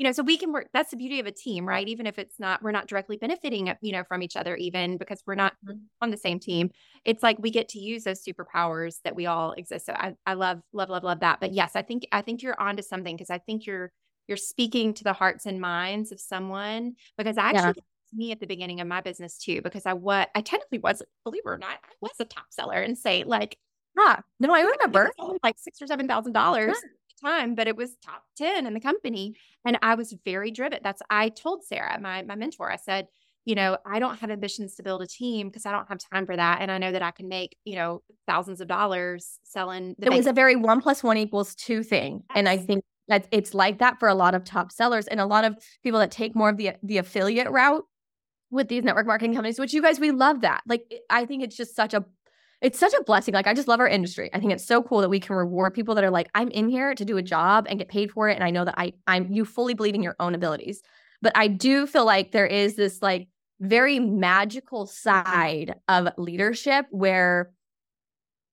you 0.00 0.06
know, 0.06 0.12
so 0.12 0.22
we 0.22 0.38
can 0.38 0.50
work. 0.50 0.68
That's 0.72 0.92
the 0.92 0.96
beauty 0.96 1.20
of 1.20 1.26
a 1.26 1.30
team, 1.30 1.68
right? 1.68 1.86
Even 1.86 2.06
if 2.06 2.18
it's 2.18 2.40
not, 2.40 2.62
we're 2.62 2.70
not 2.70 2.86
directly 2.86 3.18
benefiting, 3.18 3.68
uh, 3.68 3.74
you 3.82 3.92
know, 3.92 4.02
from 4.02 4.22
each 4.22 4.34
other, 4.34 4.56
even 4.56 4.96
because 4.96 5.22
we're 5.26 5.34
not 5.34 5.52
mm-hmm. 5.62 5.76
on 6.00 6.10
the 6.10 6.16
same 6.16 6.40
team. 6.40 6.70
It's 7.04 7.22
like 7.22 7.36
we 7.38 7.50
get 7.50 7.68
to 7.68 7.78
use 7.78 8.04
those 8.04 8.24
superpowers 8.24 9.02
that 9.04 9.14
we 9.14 9.26
all 9.26 9.52
exist. 9.52 9.84
So 9.84 9.92
I, 9.92 10.14
I 10.24 10.32
love, 10.32 10.62
love, 10.72 10.88
love, 10.88 11.04
love 11.04 11.20
that. 11.20 11.38
But 11.38 11.52
yes, 11.52 11.72
I 11.74 11.82
think, 11.82 12.08
I 12.12 12.22
think 12.22 12.42
you're 12.42 12.58
onto 12.58 12.82
something 12.82 13.14
because 13.14 13.28
I 13.28 13.36
think 13.36 13.66
you're, 13.66 13.92
you're 14.26 14.38
speaking 14.38 14.94
to 14.94 15.04
the 15.04 15.12
hearts 15.12 15.44
and 15.44 15.60
minds 15.60 16.12
of 16.12 16.18
someone 16.18 16.94
because 17.18 17.36
I 17.36 17.50
actually. 17.50 17.82
Me 18.12 18.32
at 18.32 18.40
the 18.40 18.46
beginning 18.46 18.80
of 18.80 18.88
my 18.88 19.00
business 19.00 19.38
too, 19.38 19.62
because 19.62 19.86
I 19.86 19.92
what 19.92 20.30
I 20.34 20.40
technically 20.40 20.78
was, 20.78 21.02
believe 21.24 21.42
it 21.44 21.48
or 21.48 21.58
not, 21.58 21.78
I 21.84 21.94
was 22.00 22.12
a 22.20 22.24
top 22.24 22.46
seller 22.50 22.80
and 22.80 22.96
say 22.96 23.24
like, 23.24 23.58
ah, 23.98 24.22
no, 24.38 24.52
I 24.54 24.60
remember 24.60 25.10
like 25.42 25.58
six 25.58 25.80
or 25.80 25.86
seven 25.86 26.08
thousand 26.08 26.32
dollars 26.32 26.76
time, 27.20 27.54
but 27.54 27.68
it 27.68 27.76
was 27.76 27.96
top 28.04 28.24
10 28.36 28.66
in 28.66 28.74
the 28.74 28.80
company. 28.80 29.34
And 29.64 29.78
I 29.82 29.94
was 29.94 30.14
very 30.24 30.50
driven. 30.50 30.80
That's, 30.82 31.02
I 31.10 31.28
told 31.28 31.64
Sarah, 31.64 31.98
my, 32.00 32.22
my 32.22 32.34
mentor, 32.34 32.70
I 32.70 32.76
said, 32.76 33.08
you 33.44 33.54
know, 33.54 33.78
I 33.86 33.98
don't 33.98 34.18
have 34.18 34.30
ambitions 34.30 34.76
to 34.76 34.82
build 34.82 35.02
a 35.02 35.06
team 35.06 35.48
because 35.48 35.66
I 35.66 35.72
don't 35.72 35.88
have 35.88 35.98
time 36.12 36.26
for 36.26 36.36
that. 36.36 36.60
And 36.60 36.70
I 36.70 36.78
know 36.78 36.92
that 36.92 37.02
I 37.02 37.10
can 37.10 37.28
make, 37.28 37.56
you 37.64 37.74
know, 37.74 38.02
thousands 38.26 38.60
of 38.60 38.68
dollars 38.68 39.38
selling. 39.44 39.96
it 40.00 40.10
was 40.10 40.26
a 40.26 40.32
very 40.32 40.56
one 40.56 40.80
plus 40.80 41.02
one 41.02 41.16
equals 41.16 41.54
two 41.54 41.82
thing. 41.82 42.22
Yes. 42.28 42.36
And 42.36 42.48
I 42.48 42.58
think 42.58 42.84
that 43.08 43.26
it's 43.32 43.54
like 43.54 43.78
that 43.78 43.98
for 43.98 44.08
a 44.08 44.14
lot 44.14 44.34
of 44.34 44.44
top 44.44 44.70
sellers 44.70 45.06
and 45.06 45.20
a 45.20 45.26
lot 45.26 45.44
of 45.44 45.56
people 45.82 45.98
that 46.00 46.10
take 46.10 46.36
more 46.36 46.50
of 46.50 46.58
the, 46.58 46.72
the 46.82 46.98
affiliate 46.98 47.50
route 47.50 47.84
with 48.50 48.68
these 48.68 48.82
network 48.82 49.06
marketing 49.06 49.34
companies, 49.34 49.58
which 49.58 49.72
you 49.72 49.82
guys, 49.82 50.00
we 50.00 50.10
love 50.10 50.40
that. 50.40 50.62
Like, 50.66 50.92
I 51.08 51.24
think 51.24 51.42
it's 51.42 51.56
just 51.56 51.76
such 51.76 51.94
a 51.94 52.04
it's 52.60 52.78
such 52.78 52.92
a 52.92 53.02
blessing. 53.02 53.32
Like 53.32 53.46
I 53.46 53.54
just 53.54 53.68
love 53.68 53.80
our 53.80 53.88
industry. 53.88 54.30
I 54.34 54.38
think 54.38 54.52
it's 54.52 54.66
so 54.66 54.82
cool 54.82 55.00
that 55.00 55.08
we 55.08 55.20
can 55.20 55.34
reward 55.34 55.72
people 55.72 55.94
that 55.94 56.04
are 56.04 56.10
like, 56.10 56.28
I'm 56.34 56.48
in 56.48 56.68
here 56.68 56.94
to 56.94 57.04
do 57.04 57.16
a 57.16 57.22
job 57.22 57.66
and 57.68 57.78
get 57.78 57.88
paid 57.88 58.10
for 58.10 58.28
it. 58.28 58.34
And 58.34 58.44
I 58.44 58.50
know 58.50 58.64
that 58.64 58.74
I 58.76 58.92
I'm 59.06 59.32
you 59.32 59.44
fully 59.44 59.74
believe 59.74 59.94
in 59.94 60.02
your 60.02 60.16
own 60.20 60.34
abilities. 60.34 60.82
But 61.22 61.32
I 61.34 61.48
do 61.48 61.86
feel 61.86 62.04
like 62.04 62.32
there 62.32 62.46
is 62.46 62.76
this 62.76 63.00
like 63.00 63.28
very 63.60 63.98
magical 63.98 64.86
side 64.86 65.74
of 65.88 66.08
leadership 66.16 66.86
where 66.90 67.50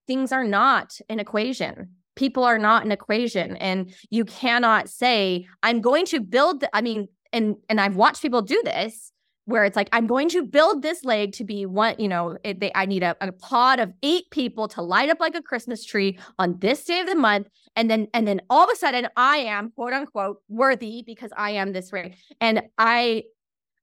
things 0.05 0.31
are 0.31 0.43
not 0.43 0.99
an 1.09 1.19
equation. 1.19 1.89
People 2.15 2.43
are 2.43 2.57
not 2.57 2.85
an 2.85 2.91
equation. 2.91 3.57
And 3.57 3.93
you 4.09 4.25
cannot 4.25 4.89
say, 4.89 5.47
I'm 5.63 5.81
going 5.81 6.05
to 6.07 6.19
build, 6.19 6.63
I 6.73 6.81
mean, 6.81 7.09
and 7.33 7.57
and 7.67 7.79
I've 7.81 7.97
watched 7.97 8.21
people 8.21 8.41
do 8.41 8.61
this 8.63 9.11
where 9.47 9.63
it's 9.63 9.77
like 9.77 9.87
I'm 9.93 10.07
going 10.07 10.27
to 10.29 10.43
build 10.43 10.81
this 10.81 11.05
leg 11.05 11.31
to 11.33 11.45
be 11.45 11.65
one, 11.65 11.95
you 11.97 12.09
know, 12.09 12.37
it, 12.43 12.59
they, 12.59 12.69
I 12.75 12.85
need 12.85 13.01
a, 13.01 13.15
a 13.21 13.31
pod 13.31 13.79
of 13.79 13.93
eight 14.03 14.25
people 14.29 14.67
to 14.67 14.81
light 14.81 15.09
up 15.09 15.21
like 15.21 15.35
a 15.35 15.41
Christmas 15.41 15.85
tree 15.85 16.19
on 16.37 16.59
this 16.59 16.83
day 16.83 16.99
of 16.99 17.07
the 17.07 17.15
month, 17.15 17.47
and 17.77 17.89
then 17.89 18.07
and 18.13 18.27
then 18.27 18.41
all 18.49 18.65
of 18.65 18.69
a 18.69 18.75
sudden 18.75 19.07
I 19.15 19.37
am 19.37 19.71
quote 19.71 19.93
unquote 19.93 20.41
worthy 20.49 21.01
because 21.05 21.31
I 21.35 21.51
am 21.51 21.71
this 21.71 21.93
way, 21.93 22.17
and 22.41 22.61
I 22.77 23.23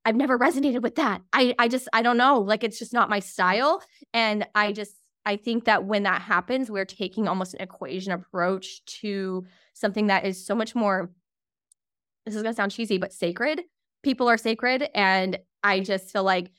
I've 0.05 0.17
never 0.17 0.39
resonated 0.39 0.83
with 0.83 0.97
that. 0.97 1.23
I 1.33 1.55
I 1.59 1.69
just 1.69 1.89
I 1.95 2.03
don't 2.03 2.19
know, 2.19 2.41
like 2.41 2.63
it's 2.63 2.79
just 2.79 2.93
not 2.93 3.09
my 3.09 3.21
style, 3.21 3.83
and 4.13 4.47
I 4.55 4.73
just 4.73 4.95
I 5.25 5.37
think 5.37 5.65
that 5.65 5.87
when 5.87 6.03
that 6.03 6.21
happens, 6.21 6.71
we're 6.71 6.85
taking 6.85 7.27
almost 7.27 7.55
an 7.55 7.63
equation 7.63 8.13
approach 8.13 8.85
to 9.01 9.47
something 9.73 10.09
that 10.09 10.27
is 10.27 10.45
so 10.45 10.55
much 10.55 10.75
more. 10.75 11.11
This 12.27 12.35
is 12.35 12.43
gonna 12.43 12.55
sound 12.55 12.73
cheesy, 12.73 12.99
but 12.99 13.15
sacred. 13.15 13.63
People 14.05 14.29
are 14.29 14.39
sacred, 14.39 14.89
and 14.95 15.39
I 15.65 15.81
just 15.81 16.13
feel 16.13 16.23
like 16.23 16.53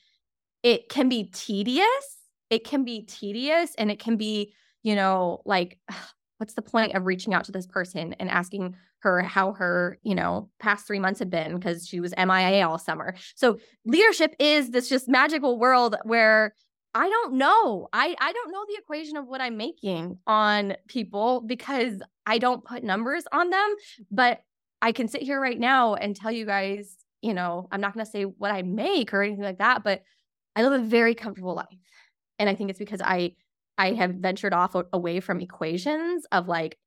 it 0.62 0.88
can 0.88 1.08
be 1.08 1.30
tedious. 1.32 2.18
It 2.50 2.64
can 2.64 2.84
be 2.84 3.02
tedious 3.02 3.74
and 3.76 3.90
it 3.90 3.98
can 3.98 4.16
be, 4.16 4.52
you 4.82 4.94
know, 4.94 5.42
like, 5.44 5.78
what's 6.38 6.54
the 6.54 6.62
point 6.62 6.94
of 6.94 7.06
reaching 7.06 7.32
out 7.32 7.44
to 7.44 7.52
this 7.52 7.66
person 7.66 8.14
and 8.20 8.28
asking 8.28 8.76
her 8.98 9.22
how 9.22 9.52
her, 9.52 9.98
you 10.02 10.14
know, 10.14 10.50
past 10.58 10.86
three 10.86 10.98
months 10.98 11.18
had 11.20 11.30
been 11.30 11.54
because 11.54 11.86
she 11.86 12.00
was 12.00 12.12
MIA 12.18 12.68
all 12.68 12.78
summer. 12.78 13.14
So 13.36 13.58
leadership 13.86 14.34
is 14.38 14.70
this 14.70 14.88
just 14.88 15.08
magical 15.08 15.58
world 15.58 15.96
where 16.02 16.52
I 16.94 17.08
don't 17.08 17.34
know. 17.34 17.88
I, 17.92 18.16
I 18.20 18.32
don't 18.32 18.52
know 18.52 18.64
the 18.68 18.78
equation 18.78 19.16
of 19.16 19.26
what 19.28 19.40
I'm 19.40 19.56
making 19.56 20.18
on 20.26 20.76
people 20.88 21.42
because 21.42 22.02
I 22.26 22.38
don't 22.38 22.64
put 22.64 22.82
numbers 22.82 23.24
on 23.32 23.50
them. 23.50 23.74
But 24.10 24.42
I 24.82 24.92
can 24.92 25.08
sit 25.08 25.22
here 25.22 25.40
right 25.40 25.58
now 25.58 25.94
and 25.94 26.16
tell 26.16 26.32
you 26.32 26.44
guys 26.44 26.96
you 27.26 27.34
know, 27.34 27.66
I'm 27.72 27.80
not 27.80 27.92
going 27.92 28.06
to 28.06 28.10
say 28.10 28.22
what 28.22 28.52
I 28.52 28.62
make 28.62 29.12
or 29.12 29.22
anything 29.22 29.42
like 29.42 29.58
that, 29.58 29.82
but 29.82 30.02
I 30.54 30.62
live 30.62 30.80
a 30.80 30.84
very 30.84 31.14
comfortable 31.14 31.56
life. 31.56 31.66
And 32.38 32.48
I 32.48 32.54
think 32.54 32.70
it's 32.70 32.78
because 32.78 33.02
I 33.02 33.32
I 33.78 33.92
have 33.92 34.14
ventured 34.14 34.54
off 34.54 34.74
away 34.92 35.20
from 35.20 35.40
equations 35.40 36.24
of 36.32 36.48
like 36.48 36.78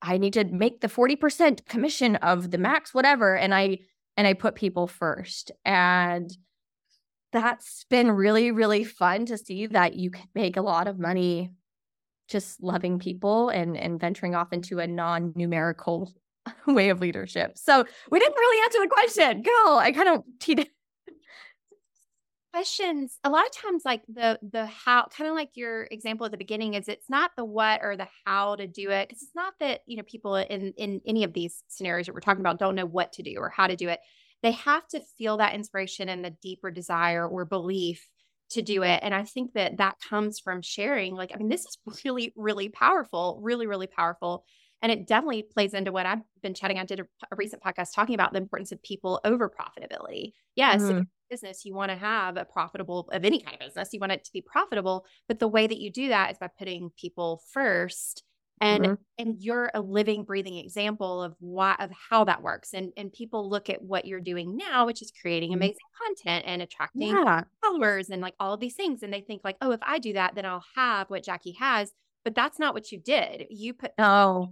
I 0.00 0.16
need 0.16 0.34
to 0.34 0.44
make 0.44 0.80
the 0.80 0.86
40% 0.88 1.66
commission 1.66 2.16
of 2.16 2.50
the 2.50 2.58
max 2.58 2.94
whatever 2.94 3.36
and 3.36 3.52
I 3.52 3.78
and 4.16 4.26
I 4.26 4.34
put 4.34 4.54
people 4.54 4.86
first. 4.86 5.50
And 5.64 6.30
that's 7.32 7.84
been 7.90 8.10
really 8.10 8.52
really 8.52 8.84
fun 8.84 9.26
to 9.26 9.36
see 9.36 9.66
that 9.66 9.96
you 9.96 10.10
can 10.10 10.28
make 10.34 10.56
a 10.56 10.62
lot 10.62 10.86
of 10.86 10.98
money 10.98 11.50
just 12.28 12.62
loving 12.62 12.98
people 12.98 13.48
and 13.48 13.76
and 13.76 14.00
venturing 14.00 14.34
off 14.34 14.52
into 14.52 14.78
a 14.78 14.86
non-numerical 14.86 16.12
way 16.66 16.88
of 16.90 17.00
leadership. 17.00 17.56
So 17.56 17.84
we 18.10 18.18
didn't 18.18 18.36
really 18.36 18.64
answer 18.64 18.78
the 18.80 18.88
question. 18.88 19.42
Girl, 19.42 19.78
I 19.78 19.92
kind 19.92 20.08
of 20.08 20.24
cheated. 20.40 20.68
Questions. 22.52 23.18
A 23.24 23.30
lot 23.30 23.44
of 23.46 23.52
times, 23.52 23.82
like 23.84 24.02
the 24.08 24.38
the 24.42 24.66
how, 24.66 25.06
kind 25.14 25.28
of 25.28 25.36
like 25.36 25.50
your 25.54 25.86
example 25.90 26.24
at 26.24 26.32
the 26.32 26.38
beginning, 26.38 26.74
is 26.74 26.88
it's 26.88 27.10
not 27.10 27.30
the 27.36 27.44
what 27.44 27.80
or 27.82 27.96
the 27.96 28.08
how 28.24 28.56
to 28.56 28.66
do 28.66 28.90
it 28.90 29.08
because 29.08 29.22
it's 29.22 29.34
not 29.34 29.52
that 29.60 29.82
you 29.86 29.96
know 29.96 30.02
people 30.02 30.34
in 30.34 30.72
in 30.76 31.00
any 31.06 31.24
of 31.24 31.34
these 31.34 31.62
scenarios 31.68 32.06
that 32.06 32.14
we're 32.14 32.20
talking 32.20 32.40
about 32.40 32.58
don't 32.58 32.74
know 32.74 32.86
what 32.86 33.12
to 33.12 33.22
do 33.22 33.36
or 33.38 33.50
how 33.50 33.66
to 33.66 33.76
do 33.76 33.88
it. 33.88 34.00
They 34.42 34.52
have 34.52 34.86
to 34.88 35.00
feel 35.18 35.36
that 35.36 35.54
inspiration 35.54 36.08
and 36.08 36.24
the 36.24 36.30
deeper 36.30 36.70
desire 36.70 37.28
or 37.28 37.44
belief 37.44 38.08
to 38.50 38.62
do 38.62 38.82
it. 38.82 39.00
And 39.02 39.14
I 39.14 39.24
think 39.24 39.52
that 39.54 39.78
that 39.78 39.96
comes 40.08 40.40
from 40.40 40.62
sharing. 40.62 41.14
Like, 41.14 41.32
I 41.34 41.36
mean, 41.38 41.48
this 41.48 41.64
is 41.64 41.78
really, 42.04 42.32
really 42.36 42.68
powerful, 42.68 43.38
really, 43.42 43.66
really 43.66 43.86
powerful. 43.86 44.44
And 44.80 44.92
it 44.92 45.06
definitely 45.06 45.42
plays 45.42 45.74
into 45.74 45.90
what 45.90 46.06
I've 46.06 46.22
been 46.42 46.54
chatting. 46.54 46.78
I 46.78 46.84
did 46.84 47.00
a, 47.00 47.04
a 47.32 47.36
recent 47.36 47.62
podcast 47.62 47.94
talking 47.94 48.14
about 48.14 48.32
the 48.32 48.38
importance 48.38 48.70
of 48.70 48.82
people 48.82 49.20
over 49.24 49.50
profitability. 49.50 50.32
Yes, 50.54 50.82
mm-hmm. 50.82 51.02
business, 51.30 51.64
you 51.64 51.74
want 51.74 51.90
to 51.90 51.96
have 51.96 52.36
a 52.36 52.44
profitable 52.44 53.08
of 53.12 53.24
any 53.24 53.40
kind 53.40 53.56
of 53.60 53.66
business, 53.66 53.90
you 53.92 54.00
want 54.00 54.12
it 54.12 54.24
to 54.24 54.32
be 54.32 54.42
profitable. 54.42 55.04
But 55.26 55.40
the 55.40 55.48
way 55.48 55.66
that 55.66 55.80
you 55.80 55.90
do 55.90 56.08
that 56.08 56.32
is 56.32 56.38
by 56.38 56.48
putting 56.58 56.90
people 56.96 57.42
first. 57.52 58.22
And 58.60 58.84
mm-hmm. 58.84 58.94
and 59.18 59.36
you're 59.38 59.70
a 59.72 59.80
living, 59.80 60.24
breathing 60.24 60.56
example 60.56 61.22
of 61.22 61.36
why 61.38 61.76
of 61.78 61.90
how 62.10 62.24
that 62.24 62.42
works. 62.42 62.74
And 62.74 62.92
and 62.96 63.12
people 63.12 63.48
look 63.48 63.70
at 63.70 63.82
what 63.82 64.04
you're 64.04 64.20
doing 64.20 64.56
now, 64.56 64.86
which 64.86 65.00
is 65.00 65.12
creating 65.20 65.50
mm-hmm. 65.50 65.58
amazing 65.58 65.76
content 66.04 66.44
and 66.44 66.62
attracting 66.62 67.10
yeah. 67.10 67.42
followers 67.62 68.10
and 68.10 68.20
like 68.20 68.34
all 68.40 68.54
of 68.54 68.60
these 68.60 68.74
things. 68.74 69.04
And 69.04 69.12
they 69.12 69.20
think 69.20 69.42
like, 69.44 69.58
oh, 69.60 69.70
if 69.70 69.80
I 69.82 70.00
do 70.00 70.14
that, 70.14 70.34
then 70.34 70.44
I'll 70.44 70.64
have 70.74 71.08
what 71.08 71.24
Jackie 71.24 71.56
has. 71.60 71.92
But 72.24 72.34
that's 72.34 72.58
not 72.58 72.74
what 72.74 72.90
you 72.90 72.98
did. 72.98 73.46
You 73.48 73.74
put 73.74 73.92
oh 73.96 74.48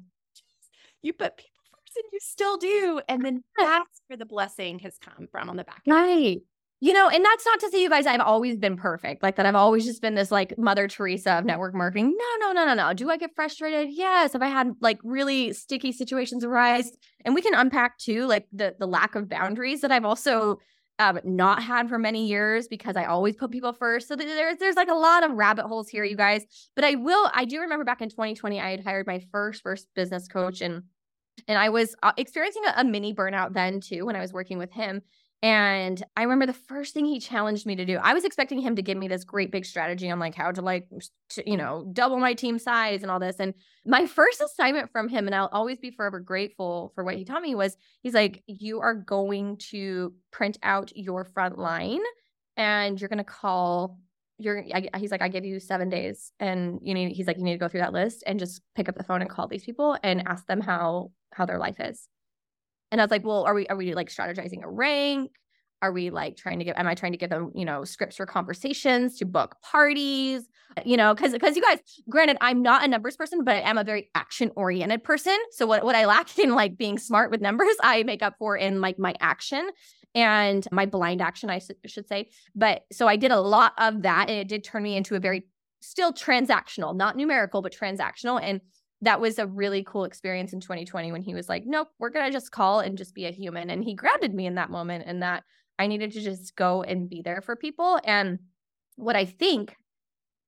you 1.07 1.13
put 1.13 1.37
people 1.37 1.63
first 1.71 1.97
and 1.97 2.05
you 2.13 2.19
still 2.21 2.57
do. 2.57 3.01
And 3.09 3.25
then 3.25 3.43
that's 3.59 4.03
where 4.09 4.17
the 4.17 4.27
blessing 4.27 4.81
has 4.81 4.99
come 4.99 5.29
from 5.31 5.49
on 5.49 5.57
the 5.57 5.65
back. 5.65 5.83
Right. 5.87 6.41
You 6.81 6.93
know, 6.93 7.09
and 7.09 7.25
that's 7.25 7.47
not 7.47 7.59
to 7.61 7.71
say 7.71 7.83
you 7.83 7.89
guys, 7.89 8.07
I've 8.07 8.21
always 8.21 8.59
been 8.59 8.77
perfect. 8.77 9.23
Like 9.23 9.37
that, 9.37 9.47
I've 9.47 9.55
always 9.55 9.87
just 9.87 10.03
been 10.03 10.15
this 10.15 10.31
like 10.31 10.59
Mother 10.59 10.89
Teresa 10.89 11.39
of 11.39 11.47
network 11.47 11.75
marketing. 11.75 12.15
No, 12.15 12.47
no, 12.47 12.53
no, 12.53 12.67
no, 12.67 12.75
no. 12.75 12.93
Do 12.93 13.09
I 13.09 13.17
get 13.17 13.35
frustrated? 13.35 13.89
Yes. 13.93 14.35
Have 14.35 14.43
I 14.43 14.49
had 14.49 14.73
like 14.83 14.99
really 15.03 15.55
sticky 15.55 15.93
situations 15.93 16.45
arise? 16.45 16.93
And 17.25 17.35
we 17.35 17.41
can 17.41 17.55
unpack 17.55 17.97
too, 17.97 18.27
like 18.27 18.47
the 18.53 18.75
the 18.79 18.87
lack 18.87 19.15
of 19.15 19.27
boundaries 19.27 19.81
that 19.81 19.91
I've 19.91 20.05
also 20.05 20.59
um, 20.99 21.21
not 21.25 21.63
had 21.63 21.89
for 21.89 21.99
many 21.99 22.27
years 22.27 22.69
because 22.69 22.97
I 22.97 23.05
always 23.05 23.37
put 23.37 23.51
people 23.51 23.73
first. 23.73 24.09
So 24.09 24.17
there's 24.17 24.59
there's 24.59 24.77
like 24.77 24.89
a 24.89 24.95
lot 24.95 25.25
of 25.25 25.33
rabbit 25.33 25.67
holes 25.67 25.89
here, 25.89 26.05
you 26.05 26.17
guys. 26.17 26.45
But 26.75 26.85
I 26.85 26.95
will, 26.95 27.31
I 27.35 27.45
do 27.45 27.61
remember 27.61 27.85
back 27.85 28.01
in 28.01 28.09
2020, 28.09 28.61
I 28.61 28.71
had 28.71 28.85
hired 28.85 29.07
my 29.07 29.21
first 29.31 29.63
first 29.63 29.89
business 29.95 30.29
coach 30.29 30.61
and 30.61 30.83
and 31.49 31.59
I 31.59 31.69
was 31.69 31.95
uh, 32.03 32.13
experiencing 32.17 32.63
a, 32.67 32.81
a 32.81 32.85
mini 32.85 33.15
burnout 33.15 33.53
then 33.55 33.81
too 33.81 34.07
when 34.07 34.17
I 34.17 34.21
was 34.21 34.33
working 34.33 34.59
with 34.59 34.73
him. 34.73 35.03
And 35.43 36.03
I 36.17 36.23
remember 36.23 36.47
the 36.47 36.55
first 36.55 36.95
thing 36.95 37.05
he 37.05 37.21
challenged 37.21 37.67
me 37.67 37.77
to 37.77 37.85
do, 37.85 37.99
I 38.03 38.15
was 38.15 38.25
expecting 38.25 38.59
him 38.59 38.75
to 38.77 38.83
give 38.83 38.97
me 38.97 39.07
this 39.07 39.23
great 39.23 39.53
big 39.53 39.67
strategy 39.67 40.11
on 40.11 40.19
like 40.19 40.35
how 40.35 40.51
to 40.51 40.63
like, 40.63 40.89
to, 41.31 41.49
you 41.49 41.59
know, 41.59 41.87
double 41.93 42.19
my 42.19 42.33
team 42.33 42.59
size 42.59 43.03
and 43.03 43.11
all 43.11 43.21
this. 43.21 43.37
And 43.39 43.53
my 43.85 44.07
first 44.07 44.41
assignment 44.41 44.91
from 44.91 45.09
him, 45.09 45.27
and 45.27 45.35
I'll 45.35 45.51
always 45.53 45.79
be 45.79 45.91
forever 45.91 46.21
grateful 46.21 46.91
for 46.95 47.05
what 47.05 47.17
he 47.17 47.25
taught 47.25 47.43
me, 47.43 47.55
was 47.55 47.77
he's 48.03 48.15
like, 48.15 48.43
you 48.47 48.81
are 48.81 48.95
going 48.95 49.59
to 49.71 50.15
print 50.33 50.59
out 50.63 50.91
your 50.97 51.25
front 51.25 51.59
line 51.59 52.01
and 52.57 52.99
you're 52.99 53.09
going 53.09 53.19
to 53.19 53.25
call 53.25 53.99
you're 54.39 54.65
I, 54.75 54.91
he's 54.99 55.11
like 55.11 55.23
i 55.23 55.29
give 55.29 55.45
you 55.45 55.59
seven 55.61 55.89
days 55.89 56.33
and 56.39 56.79
you 56.83 56.95
need 56.95 57.13
he's 57.13 57.27
like 57.27 57.39
you 57.39 57.45
need 57.45 57.53
to 57.53 57.59
go 57.59 57.69
through 57.69 57.81
that 57.81 57.93
list 57.93 58.23
and 58.27 58.39
just 58.39 58.61
pick 58.75 58.89
up 58.89 58.97
the 58.97 59.05
phone 59.05 59.23
and 59.23 59.31
call 59.31 59.49
these 59.49 59.65
people 59.65 59.97
and 60.03 60.27
ask 60.27 60.47
them 60.47 60.61
how 60.61 61.11
how 61.33 61.47
their 61.47 61.59
life 61.59 61.81
is. 61.81 62.09
And 62.91 63.01
i 63.01 63.05
was 63.05 63.11
like 63.11 63.25
well 63.25 63.45
are 63.45 63.55
we 63.55 63.67
are 63.69 63.77
we 63.77 63.95
like 63.95 64.09
strategizing 64.09 64.63
a 64.63 64.69
rank? 64.69 65.33
Are 65.83 65.93
we 65.93 66.09
like 66.09 66.37
trying 66.37 66.59
to 66.59 66.65
give 66.65 66.77
am 66.77 66.87
i 66.87 66.95
trying 66.95 67.13
to 67.13 67.19
give 67.19 67.31
them 67.31 67.53
you 67.55 67.65
know 67.65 67.85
scripts 67.85 68.17
for 68.17 68.27
conversations 68.27 69.19
to 69.19 69.25
book 69.25 69.57
parties? 69.63 70.49
You 70.85 70.97
know 70.97 71.15
because 71.15 71.33
because 71.33 71.57
you 71.57 71.63
guys 71.63 71.79
granted 72.09 72.37
i'm 72.41 72.63
not 72.63 72.85
a 72.85 72.89
numbers 72.89 73.17
person 73.17 73.45
but 73.45 73.57
i 73.57 73.61
am 73.61 73.79
a 73.79 73.85
very 73.85 74.11
action 74.15 74.51
oriented 74.57 75.03
person. 75.03 75.37
So 75.53 75.67
what, 75.67 75.85
what 75.85 75.95
i 75.95 76.05
lack 76.05 76.39
in 76.39 76.55
like 76.55 76.77
being 76.77 76.99
smart 76.99 77.31
with 77.31 77.41
numbers 77.41 77.75
i 77.83 78.03
make 78.03 78.23
up 78.23 78.35
for 78.39 78.57
in 78.57 78.81
like 78.81 78.99
my 78.99 79.15
action 79.21 79.71
and 80.17 80.67
my 80.73 80.87
blind 80.87 81.21
action, 81.21 81.51
I 81.51 81.61
should 81.87 82.09
say. 82.09 82.31
But 82.55 82.85
so 82.91 83.07
I 83.07 83.17
did 83.17 83.31
a 83.31 83.39
lot 83.39 83.75
of 83.79 84.03
that, 84.03 84.31
and 84.31 84.39
it 84.39 84.49
did 84.49 84.65
turn 84.65 84.83
me 84.83 84.97
into 84.97 85.15
a 85.15 85.21
very 85.21 85.45
still 85.81 86.13
transactional, 86.13 86.97
not 86.97 87.17
numerical, 87.17 87.61
but 87.61 87.73
transactional. 87.73 88.41
And 88.43 88.63
that 89.03 89.21
was 89.21 89.39
a 89.39 89.47
really 89.47 89.85
cool 89.85 90.05
experience 90.05 90.55
in 90.55 90.61
2020 90.61 91.13
when 91.13 91.23
he 91.23 91.35
was 91.35 91.51
like, 91.51 91.65
Nope, 91.67 91.89
we're 91.99 92.11
going 92.11 92.25
to 92.25 92.33
just 92.33 92.51
call 92.51 92.81
and 92.81 92.97
just 92.97 93.15
be 93.15 93.27
a 93.27 93.31
human. 93.31 93.69
And 93.69 93.85
he 93.85 93.95
grounded 93.95 94.35
me 94.35 94.47
in 94.47 94.55
that 94.55 94.71
moment 94.71 95.05
and 95.07 95.23
that 95.23 95.45
I 95.79 95.87
needed 95.87 96.13
to 96.13 96.23
just 96.23 96.57
go 96.57 96.83
and 96.83 97.11
be 97.11 97.21
there 97.23 97.43
for 97.43 97.55
people. 97.55 98.01
And 98.03 98.39
what 98.97 99.17
I 99.17 99.27
think 99.27 99.77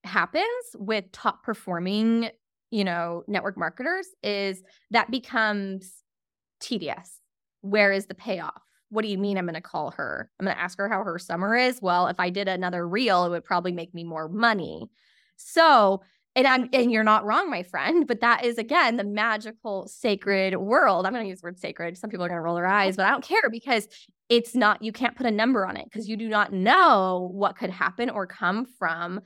happens 0.02 0.46
with 0.74 1.12
top 1.12 1.42
performing, 1.44 2.30
you 2.70 2.84
know, 2.84 3.22
network 3.28 3.58
marketers 3.58 4.08
is 4.22 4.62
that 4.92 5.10
becomes 5.10 5.92
tedious. 6.58 7.20
Where 7.60 7.92
is 7.92 8.06
the 8.06 8.14
payoff? 8.14 8.62
What 8.90 9.02
do 9.02 9.08
you 9.08 9.18
mean 9.18 9.36
I'm 9.36 9.44
going 9.44 9.54
to 9.54 9.60
call 9.60 9.90
her? 9.92 10.30
I'm 10.38 10.46
going 10.46 10.56
to 10.56 10.62
ask 10.62 10.78
her 10.78 10.88
how 10.88 11.02
her 11.04 11.18
summer 11.18 11.54
is. 11.54 11.80
Well, 11.82 12.06
if 12.06 12.18
I 12.18 12.30
did 12.30 12.48
another 12.48 12.86
reel, 12.86 13.24
it 13.24 13.30
would 13.30 13.44
probably 13.44 13.72
make 13.72 13.94
me 13.94 14.04
more 14.04 14.28
money. 14.28 14.88
So, 15.36 16.02
and 16.34 16.46
I'm 16.46 16.68
and 16.72 16.92
you're 16.92 17.04
not 17.04 17.24
wrong, 17.24 17.50
my 17.50 17.62
friend, 17.62 18.06
but 18.06 18.20
that 18.20 18.44
is 18.44 18.58
again 18.58 18.96
the 18.96 19.04
magical 19.04 19.88
sacred 19.88 20.56
world. 20.56 21.06
I'm 21.06 21.12
going 21.12 21.24
to 21.24 21.28
use 21.28 21.40
the 21.40 21.46
word 21.46 21.58
sacred. 21.58 21.98
Some 21.98 22.10
people 22.10 22.24
are 22.24 22.28
going 22.28 22.38
to 22.38 22.42
roll 22.42 22.54
their 22.54 22.66
eyes, 22.66 22.96
but 22.96 23.06
I 23.06 23.10
don't 23.10 23.24
care 23.24 23.50
because 23.50 23.88
it's 24.28 24.54
not 24.54 24.82
you 24.82 24.92
can't 24.92 25.16
put 25.16 25.26
a 25.26 25.30
number 25.30 25.66
on 25.66 25.76
it 25.76 25.84
because 25.84 26.08
you 26.08 26.16
do 26.16 26.28
not 26.28 26.52
know 26.52 27.30
what 27.32 27.56
could 27.56 27.70
happen 27.70 28.10
or 28.10 28.26
come 28.26 28.66
from 28.78 29.20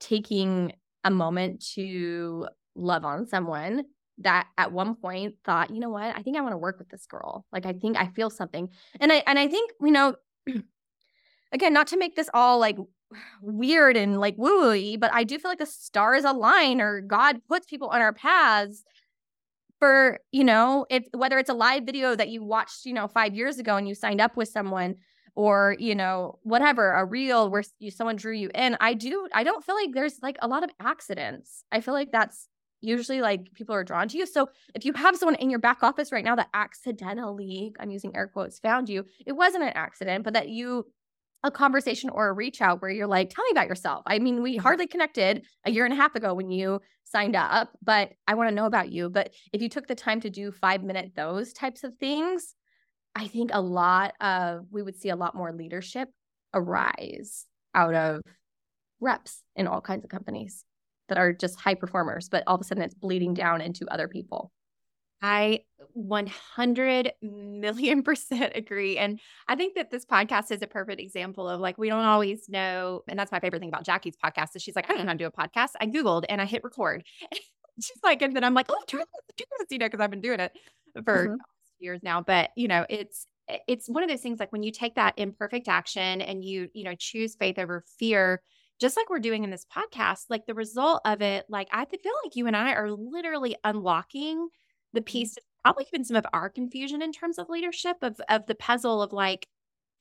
taking 0.00 0.72
a 1.04 1.10
moment 1.10 1.64
to 1.74 2.48
love 2.74 3.04
on 3.04 3.26
someone 3.26 3.84
that 4.18 4.46
at 4.56 4.72
one 4.72 4.94
point 4.94 5.34
thought, 5.44 5.70
you 5.70 5.80
know 5.80 5.90
what, 5.90 6.16
I 6.16 6.22
think 6.22 6.36
I 6.36 6.40
want 6.40 6.52
to 6.52 6.58
work 6.58 6.78
with 6.78 6.88
this 6.88 7.06
girl. 7.06 7.44
Like 7.52 7.66
I 7.66 7.72
think 7.72 7.96
I 7.96 8.08
feel 8.08 8.30
something. 8.30 8.68
And 9.00 9.12
I 9.12 9.22
and 9.26 9.38
I 9.38 9.48
think, 9.48 9.72
you 9.80 9.90
know, 9.90 10.16
again, 11.52 11.72
not 11.72 11.88
to 11.88 11.98
make 11.98 12.16
this 12.16 12.30
all 12.32 12.58
like 12.58 12.76
weird 13.42 13.96
and 13.96 14.18
like 14.18 14.34
woo 14.36 14.96
but 14.98 15.12
I 15.12 15.24
do 15.24 15.38
feel 15.38 15.50
like 15.50 15.58
the 15.58 15.66
stars 15.66 16.24
align 16.24 16.80
or 16.80 17.00
God 17.00 17.40
puts 17.48 17.66
people 17.66 17.88
on 17.88 18.00
our 18.00 18.12
paths 18.12 18.84
for, 19.78 20.20
you 20.32 20.44
know, 20.44 20.86
if 20.88 21.04
whether 21.12 21.38
it's 21.38 21.50
a 21.50 21.54
live 21.54 21.84
video 21.84 22.16
that 22.16 22.28
you 22.28 22.42
watched, 22.42 22.86
you 22.86 22.94
know, 22.94 23.08
five 23.08 23.34
years 23.34 23.58
ago 23.58 23.76
and 23.76 23.86
you 23.86 23.94
signed 23.94 24.20
up 24.20 24.36
with 24.36 24.48
someone 24.48 24.96
or, 25.34 25.76
you 25.78 25.94
know, 25.94 26.38
whatever, 26.44 26.92
a 26.92 27.04
reel 27.04 27.50
where 27.50 27.62
you, 27.78 27.90
someone 27.90 28.16
drew 28.16 28.32
you 28.32 28.50
in. 28.54 28.76
I 28.80 28.94
do, 28.94 29.28
I 29.34 29.44
don't 29.44 29.62
feel 29.62 29.74
like 29.74 29.90
there's 29.92 30.18
like 30.22 30.38
a 30.40 30.48
lot 30.48 30.64
of 30.64 30.70
accidents. 30.80 31.62
I 31.70 31.82
feel 31.82 31.92
like 31.92 32.10
that's 32.10 32.48
usually 32.80 33.20
like 33.20 33.52
people 33.54 33.74
are 33.74 33.84
drawn 33.84 34.08
to 34.08 34.18
you. 34.18 34.26
So 34.26 34.48
if 34.74 34.84
you 34.84 34.92
have 34.92 35.16
someone 35.16 35.36
in 35.36 35.50
your 35.50 35.58
back 35.58 35.82
office 35.82 36.12
right 36.12 36.24
now 36.24 36.36
that 36.36 36.48
accidentally, 36.54 37.72
I'm 37.80 37.90
using 37.90 38.14
air 38.14 38.28
quotes, 38.28 38.58
found 38.58 38.88
you, 38.88 39.04
it 39.26 39.32
wasn't 39.32 39.64
an 39.64 39.72
accident, 39.74 40.24
but 40.24 40.34
that 40.34 40.48
you 40.48 40.86
a 41.42 41.50
conversation 41.50 42.10
or 42.10 42.28
a 42.28 42.32
reach 42.32 42.60
out 42.60 42.82
where 42.82 42.90
you're 42.90 43.06
like, 43.06 43.30
tell 43.30 43.44
me 43.44 43.50
about 43.52 43.68
yourself. 43.68 44.02
I 44.06 44.18
mean, 44.18 44.42
we 44.42 44.54
mm-hmm. 44.54 44.62
hardly 44.62 44.86
connected 44.86 45.46
a 45.64 45.70
year 45.70 45.84
and 45.84 45.92
a 45.92 45.96
half 45.96 46.14
ago 46.14 46.34
when 46.34 46.50
you 46.50 46.80
signed 47.04 47.36
up, 47.36 47.70
but 47.82 48.10
I 48.26 48.34
want 48.34 48.48
to 48.48 48.54
know 48.54 48.66
about 48.66 48.90
you. 48.90 49.08
But 49.08 49.32
if 49.52 49.62
you 49.62 49.68
took 49.68 49.86
the 49.86 49.94
time 49.94 50.20
to 50.22 50.30
do 50.30 50.50
five 50.50 50.82
minute 50.82 51.12
those 51.14 51.52
types 51.52 51.84
of 51.84 51.96
things, 51.98 52.54
I 53.14 53.28
think 53.28 53.50
a 53.52 53.60
lot 53.60 54.14
of 54.20 54.66
we 54.70 54.82
would 54.82 54.96
see 54.96 55.08
a 55.08 55.16
lot 55.16 55.34
more 55.34 55.52
leadership 55.52 56.08
arise 56.52 57.46
out 57.74 57.94
of 57.94 58.20
reps 59.00 59.42
in 59.54 59.66
all 59.66 59.80
kinds 59.80 60.04
of 60.04 60.10
companies 60.10 60.65
that 61.08 61.18
are 61.18 61.32
just 61.32 61.60
high 61.60 61.74
performers, 61.74 62.28
but 62.28 62.42
all 62.46 62.54
of 62.54 62.60
a 62.60 62.64
sudden 62.64 62.82
it's 62.82 62.94
bleeding 62.94 63.34
down 63.34 63.60
into 63.60 63.86
other 63.90 64.08
people. 64.08 64.52
I 65.22 65.60
100 65.94 67.12
million 67.22 68.02
percent 68.04 68.52
agree. 68.54 68.98
And 68.98 69.18
I 69.48 69.56
think 69.56 69.74
that 69.74 69.90
this 69.90 70.04
podcast 70.04 70.50
is 70.50 70.62
a 70.62 70.66
perfect 70.66 71.00
example 71.00 71.48
of 71.48 71.60
like, 71.60 71.78
we 71.78 71.88
don't 71.88 72.04
always 72.04 72.48
know. 72.48 73.02
And 73.08 73.18
that's 73.18 73.32
my 73.32 73.40
favorite 73.40 73.60
thing 73.60 73.70
about 73.70 73.84
Jackie's 73.84 74.16
podcast 74.22 74.54
is 74.54 74.62
she's 74.62 74.76
like, 74.76 74.86
I 74.90 74.94
don't 74.94 74.98
know 74.98 75.10
how 75.10 75.12
to 75.12 75.18
do 75.18 75.26
a 75.26 75.32
podcast. 75.32 75.70
I 75.80 75.86
Googled 75.86 76.24
and 76.28 76.40
I 76.40 76.44
hit 76.44 76.64
record. 76.64 77.04
she's 77.80 78.00
like, 78.02 78.22
and 78.22 78.36
then 78.36 78.44
I'm 78.44 78.54
like, 78.54 78.66
oh, 78.68 78.82
try 78.86 79.02
do 79.36 79.44
this, 79.58 79.66
you 79.70 79.78
know, 79.78 79.86
because 79.86 80.00
I've 80.00 80.10
been 80.10 80.20
doing 80.20 80.40
it 80.40 80.52
for 81.04 81.28
mm-hmm. 81.28 81.34
years 81.78 82.00
now. 82.02 82.20
But, 82.20 82.50
you 82.56 82.68
know, 82.68 82.86
it's, 82.88 83.26
it's 83.68 83.88
one 83.88 84.02
of 84.02 84.08
those 84.08 84.20
things 84.20 84.40
like 84.40 84.52
when 84.52 84.62
you 84.62 84.72
take 84.72 84.96
that 84.96 85.14
imperfect 85.16 85.68
action 85.68 86.20
and 86.20 86.44
you, 86.44 86.68
you 86.74 86.84
know, 86.84 86.94
choose 86.98 87.36
faith 87.36 87.58
over 87.58 87.84
fear, 87.98 88.42
just 88.80 88.96
like 88.96 89.08
we're 89.08 89.18
doing 89.18 89.44
in 89.44 89.50
this 89.50 89.66
podcast, 89.74 90.24
like 90.28 90.46
the 90.46 90.54
result 90.54 91.00
of 91.04 91.22
it, 91.22 91.46
like 91.48 91.68
I 91.72 91.84
feel 91.84 92.12
like 92.24 92.36
you 92.36 92.46
and 92.46 92.56
I 92.56 92.72
are 92.72 92.90
literally 92.90 93.56
unlocking 93.64 94.48
the 94.92 95.00
mm-hmm. 95.00 95.04
piece 95.04 95.38
probably 95.62 95.86
even 95.92 96.04
some 96.04 96.16
of 96.16 96.26
our 96.32 96.48
confusion 96.48 97.02
in 97.02 97.10
terms 97.10 97.38
of 97.38 97.48
leadership 97.48 97.96
of 98.02 98.20
of 98.28 98.46
the 98.46 98.54
puzzle 98.54 99.02
of 99.02 99.12
like 99.12 99.48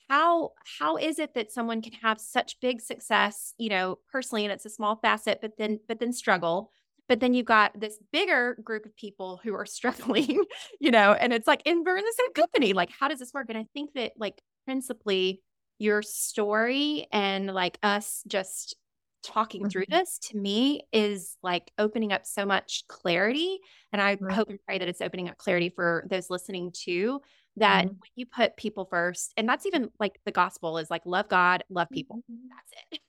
how 0.10 0.52
how 0.80 0.96
is 0.96 1.18
it 1.18 1.34
that 1.34 1.52
someone 1.52 1.82
can 1.82 1.94
have 1.94 2.20
such 2.22 2.60
big 2.60 2.80
success 2.80 3.56
you 3.58 3.70
know 3.70 3.98
personally 4.12 4.46
and 4.46 4.54
it's 4.54 4.66
a 4.66 4.70
small 4.70 4.96
facet 4.98 5.40
but 5.42 5.54
then 5.58 5.80
but 5.88 6.00
then 6.00 6.14
struggle. 6.14 6.72
But 7.08 7.20
then 7.20 7.36
you've 7.36 7.46
got 7.46 7.80
this 7.80 8.00
bigger 8.12 8.58
group 8.64 8.84
of 8.86 8.96
people 8.96 9.40
who 9.44 9.54
are 9.54 9.66
struggling 9.78 10.44
you 10.80 10.92
know 10.92 11.14
and 11.14 11.34
it's 11.34 11.48
like 11.48 11.62
and 11.66 11.86
we're 11.86 11.98
in 11.98 12.06
the 12.06 12.16
same 12.18 12.34
company. 12.34 12.74
Like 12.74 12.92
how 12.92 13.08
does 13.08 13.20
this 13.20 13.34
work? 13.34 13.48
And 13.50 13.58
i 13.58 13.66
think 13.74 13.92
that 13.96 14.14
like 14.18 14.42
principally 14.66 15.42
your 15.80 16.02
story 16.02 17.08
and 17.12 17.48
like 17.48 17.78
us 17.84 18.24
just 18.28 18.76
talking 19.24 19.62
mm-hmm. 19.62 19.70
through 19.70 19.86
this 19.90 20.20
to 20.20 20.38
me 20.38 20.82
is 20.94 21.38
like 21.42 21.72
opening 21.78 22.14
up 22.14 22.26
so 22.26 22.46
much 22.46 22.84
clarity. 22.88 23.60
And 23.92 24.02
I 24.02 24.18
hope 24.32 24.50
and 24.50 24.60
pray 24.66 24.78
that 24.78 24.88
it's 24.88 25.02
opening 25.02 25.30
up 25.30 25.38
clarity 25.38 25.70
for 25.70 26.06
those 26.10 26.30
listening 26.30 26.72
too. 26.72 27.22
That 27.58 27.86
mm-hmm. 27.86 27.94
when 27.94 28.12
you 28.16 28.26
put 28.26 28.58
people 28.58 28.86
first, 28.86 29.34
and 29.38 29.48
that's 29.48 29.66
even 29.66 29.90
like 30.00 30.20
the 30.26 30.32
gospel 30.32 30.78
is 30.78 30.92
like 30.92 31.04
love 31.06 31.30
God, 31.30 31.64
love 31.70 31.88
people. 31.90 32.18
Mm-hmm. 32.18 32.48
That's 32.50 32.84
it. 32.92 33.00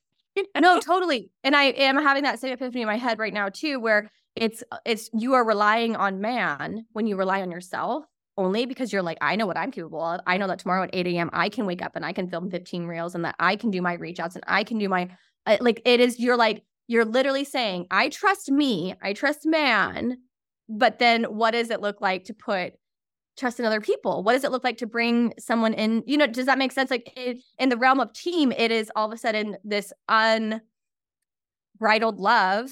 no, 0.61 0.79
totally. 0.81 1.31
And 1.42 1.57
I 1.57 1.64
am 1.64 1.96
having 1.96 2.22
that 2.24 2.38
same 2.38 2.52
epiphany 2.52 2.83
in 2.83 2.87
my 2.87 2.96
head 2.96 3.18
right 3.18 3.35
now 3.35 3.48
too, 3.48 3.81
where 3.81 4.11
it's 4.37 4.62
it's 4.85 5.11
you 5.12 5.35
are 5.35 5.44
relying 5.44 5.96
on 5.96 6.20
man 6.20 6.87
when 6.92 7.07
you 7.07 7.16
rely 7.16 7.42
on 7.42 7.50
yourself 7.50 8.05
only 8.38 8.66
because 8.66 8.92
you're 8.92 9.03
like, 9.03 9.18
I 9.20 9.37
know 9.37 9.46
what 9.46 9.57
I'm 9.57 9.70
capable 9.70 10.03
of. 10.03 10.20
I 10.27 10.37
know 10.37 10.46
that 10.46 10.59
tomorrow 10.59 10.85
at 10.85 10.90
8 10.92 11.07
a.m. 11.07 11.31
I 11.33 11.49
can 11.49 11.66
wake 11.66 11.83
up 11.83 11.96
and 11.96 12.05
I 12.05 12.12
can 12.12 12.29
film 12.29 12.51
15 12.51 12.87
reels 12.87 13.14
and 13.14 13.25
that 13.25 13.35
I 13.38 13.57
can 13.57 13.70
do 13.70 13.81
my 13.81 13.94
reach 13.94 14.20
outs 14.20 14.35
and 14.35 14.44
I 14.46 14.64
can 14.64 14.79
do 14.79 14.88
my 14.88 15.09
uh, 15.46 15.57
like 15.61 15.81
it 15.85 16.01
is 16.01 16.18
you're 16.18 16.37
like 16.37 16.62
you're 16.88 17.05
literally 17.05 17.44
saying 17.44 17.87
i 17.90 18.09
trust 18.09 18.51
me 18.51 18.94
i 19.03 19.12
trust 19.12 19.46
man 19.46 20.18
but 20.68 20.99
then 20.99 21.25
what 21.25 21.53
does 21.53 21.70
it 21.70 21.81
look 21.81 22.01
like 22.01 22.25
to 22.25 22.35
put 22.35 22.75
trust 23.38 23.61
in 23.61 23.66
other 23.66 23.81
people 23.81 24.22
what 24.22 24.33
does 24.33 24.44
it 24.44 24.51
look 24.51 24.64
like 24.64 24.79
to 24.79 24.87
bring 24.87 25.33
someone 25.38 25.72
in 25.75 26.03
you 26.07 26.16
know 26.16 26.27
does 26.27 26.46
that 26.46 26.59
make 26.59 26.72
sense 26.72 26.90
like 26.90 27.12
it, 27.16 27.38
in 27.59 27.68
the 27.68 27.77
realm 27.77 28.01
of 28.01 28.12
team 28.12 28.51
it 28.53 28.70
is 28.70 28.90
all 28.96 29.07
of 29.07 29.12
a 29.12 29.16
sudden 29.16 29.57
this 29.62 29.92
unbridled 30.09 30.61
love 32.18 32.70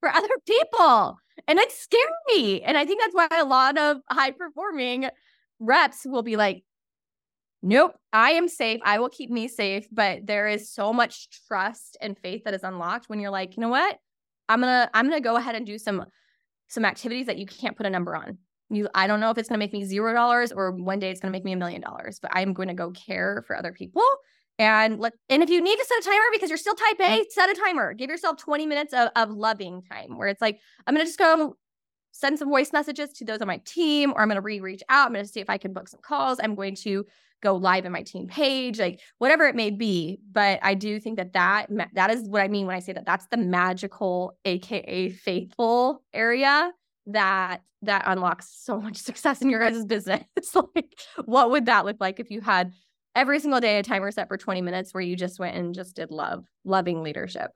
for 0.00 0.08
other 0.08 0.28
people 0.46 1.18
and 1.46 1.58
it's 1.58 1.78
scary 1.78 2.62
and 2.62 2.76
i 2.76 2.84
think 2.84 3.00
that's 3.00 3.14
why 3.14 3.28
a 3.38 3.44
lot 3.44 3.78
of 3.78 3.98
high 4.10 4.30
performing 4.30 5.08
reps 5.60 6.04
will 6.04 6.22
be 6.22 6.36
like 6.36 6.64
nope, 7.62 7.94
I 8.12 8.32
am 8.32 8.48
safe. 8.48 8.80
I 8.84 8.98
will 8.98 9.08
keep 9.08 9.30
me 9.30 9.48
safe. 9.48 9.86
But 9.90 10.26
there 10.26 10.48
is 10.48 10.70
so 10.70 10.92
much 10.92 11.28
trust 11.46 11.96
and 12.00 12.18
faith 12.18 12.44
that 12.44 12.54
is 12.54 12.62
unlocked 12.62 13.08
when 13.08 13.20
you're 13.20 13.30
like, 13.30 13.56
you 13.56 13.60
know 13.60 13.68
what? 13.68 13.98
I'm 14.48 14.60
gonna 14.60 14.88
I'm 14.94 15.06
gonna 15.08 15.20
go 15.20 15.36
ahead 15.36 15.54
and 15.54 15.66
do 15.66 15.78
some 15.78 16.04
some 16.68 16.84
activities 16.84 17.26
that 17.26 17.38
you 17.38 17.46
can't 17.46 17.76
put 17.76 17.86
a 17.86 17.90
number 17.90 18.16
on. 18.16 18.38
You 18.70 18.88
I 18.94 19.06
don't 19.06 19.20
know 19.20 19.30
if 19.30 19.38
it's 19.38 19.48
gonna 19.48 19.58
make 19.58 19.72
me 19.72 19.84
zero 19.84 20.12
dollars 20.14 20.52
or 20.52 20.72
one 20.72 20.98
day 20.98 21.10
it's 21.10 21.20
gonna 21.20 21.32
make 21.32 21.44
me 21.44 21.52
a 21.52 21.56
million 21.56 21.80
dollars, 21.80 22.18
but 22.20 22.30
I'm 22.34 22.52
gonna 22.52 22.74
go 22.74 22.90
care 22.90 23.44
for 23.46 23.56
other 23.56 23.72
people. 23.72 24.02
And 24.58 24.98
let 24.98 25.12
and 25.28 25.42
if 25.42 25.50
you 25.50 25.62
need 25.62 25.76
to 25.76 25.84
set 25.84 25.98
a 26.00 26.02
timer 26.02 26.24
because 26.32 26.50
you're 26.50 26.58
still 26.58 26.74
type 26.74 26.98
A, 27.00 27.02
mm-hmm. 27.02 27.22
set 27.30 27.50
a 27.50 27.54
timer. 27.54 27.94
Give 27.94 28.10
yourself 28.10 28.38
20 28.38 28.66
minutes 28.66 28.92
of, 28.92 29.10
of 29.14 29.30
loving 29.30 29.82
time 29.82 30.18
where 30.18 30.28
it's 30.28 30.42
like, 30.42 30.58
I'm 30.86 30.94
gonna 30.94 31.04
just 31.04 31.18
go 31.18 31.56
send 32.10 32.38
some 32.38 32.48
voice 32.48 32.72
messages 32.72 33.12
to 33.12 33.24
those 33.24 33.40
on 33.40 33.46
my 33.46 33.60
team, 33.64 34.12
or 34.12 34.20
I'm 34.20 34.28
gonna 34.28 34.40
re-reach 34.40 34.82
out. 34.88 35.06
I'm 35.06 35.12
gonna 35.12 35.26
see 35.26 35.40
if 35.40 35.48
I 35.48 35.58
can 35.58 35.72
book 35.72 35.88
some 35.88 36.00
calls. 36.02 36.40
I'm 36.42 36.56
going 36.56 36.74
to 36.76 37.06
go 37.40 37.54
live 37.54 37.84
in 37.84 37.92
my 37.92 38.02
team 38.02 38.26
page, 38.26 38.78
like 38.78 39.00
whatever 39.18 39.46
it 39.46 39.54
may 39.54 39.70
be. 39.70 40.18
But 40.30 40.58
I 40.62 40.74
do 40.74 40.98
think 40.98 41.18
that 41.18 41.34
that 41.34 41.68
that 41.94 42.10
is 42.10 42.28
what 42.28 42.42
I 42.42 42.48
mean 42.48 42.66
when 42.66 42.76
I 42.76 42.80
say 42.80 42.92
that 42.92 43.06
that's 43.06 43.26
the 43.30 43.36
magical, 43.36 44.36
aka 44.44 45.10
faithful 45.10 46.02
area 46.12 46.72
that 47.06 47.62
that 47.82 48.02
unlocks 48.06 48.52
so 48.60 48.80
much 48.80 48.96
success 49.08 49.42
in 49.42 49.50
your 49.50 49.60
guys' 49.60 49.84
business. 49.84 50.24
Like, 50.74 50.98
what 51.24 51.50
would 51.50 51.66
that 51.66 51.84
look 51.84 51.98
like 52.00 52.20
if 52.20 52.30
you 52.30 52.40
had 52.40 52.72
every 53.18 53.40
single 53.40 53.60
day 53.60 53.78
a 53.78 53.82
timer 53.82 54.10
set 54.10 54.28
for 54.28 54.36
20 54.36 54.62
minutes 54.62 54.94
where 54.94 55.02
you 55.02 55.16
just 55.16 55.38
went 55.38 55.56
and 55.56 55.74
just 55.74 55.96
did 55.96 56.10
love, 56.10 56.44
loving 56.64 57.02
leadership? 57.02 57.50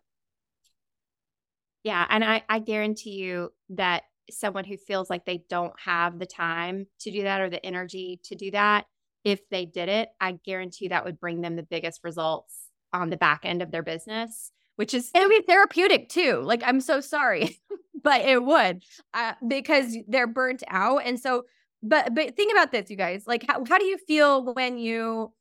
Yeah. 1.85 2.07
And 2.09 2.25
I, 2.25 2.43
I 2.49 2.59
guarantee 2.59 3.13
you 3.13 3.51
that 3.71 4.03
someone 4.31 4.65
who 4.65 4.77
feels 4.77 5.11
like 5.11 5.25
they 5.25 5.45
don't 5.49 5.73
have 5.85 6.19
the 6.19 6.27
time 6.27 6.87
to 7.01 7.11
do 7.11 7.23
that 7.25 7.41
or 7.41 7.51
the 7.51 7.65
energy 7.65 8.21
to 8.25 8.35
do 8.35 8.51
that 8.53 8.87
if 9.25 9.49
they 9.51 9.65
did 9.67 9.89
it, 9.89 10.09
I 10.21 10.33
guarantee 10.45 10.89
that 10.89 11.05
would 11.05 11.21
bring 11.21 11.41
them 11.41 11.57
the 11.57 11.63
biggest 11.63 12.01
results 12.03 12.71
on 12.93 13.11
the 13.11 13.17
back 13.17 13.41
end 13.45 13.63
of 13.63 13.71
their 13.71 13.83
business, 13.83 14.51
which 14.77 14.95
is 14.95 15.11
it 15.15 15.21
would 15.21 15.29
be 15.29 15.43
therapeutic 15.47 16.09
too. 16.09 16.41
Like 16.45 16.63
I'm 16.65 16.81
so 16.81 17.01
sorry, 17.01 17.61
but 18.03 18.23
it 18.23 18.43
would 18.43 18.83
uh, 19.15 19.35
because 19.47 19.97
they're 20.09 20.27
burnt 20.27 20.63
out, 20.69 21.03
and 21.05 21.19
so. 21.19 21.45
But 21.85 22.15
but 22.15 22.37
think 22.37 22.53
about 22.53 22.71
this, 22.71 22.91
you 22.91 22.97
guys. 22.97 23.25
Like 23.27 23.45
how 23.49 23.65
how 23.69 23.79
do 23.79 23.85
you 23.85 23.99
feel 23.99 24.55
when 24.55 24.79
you 24.79 25.33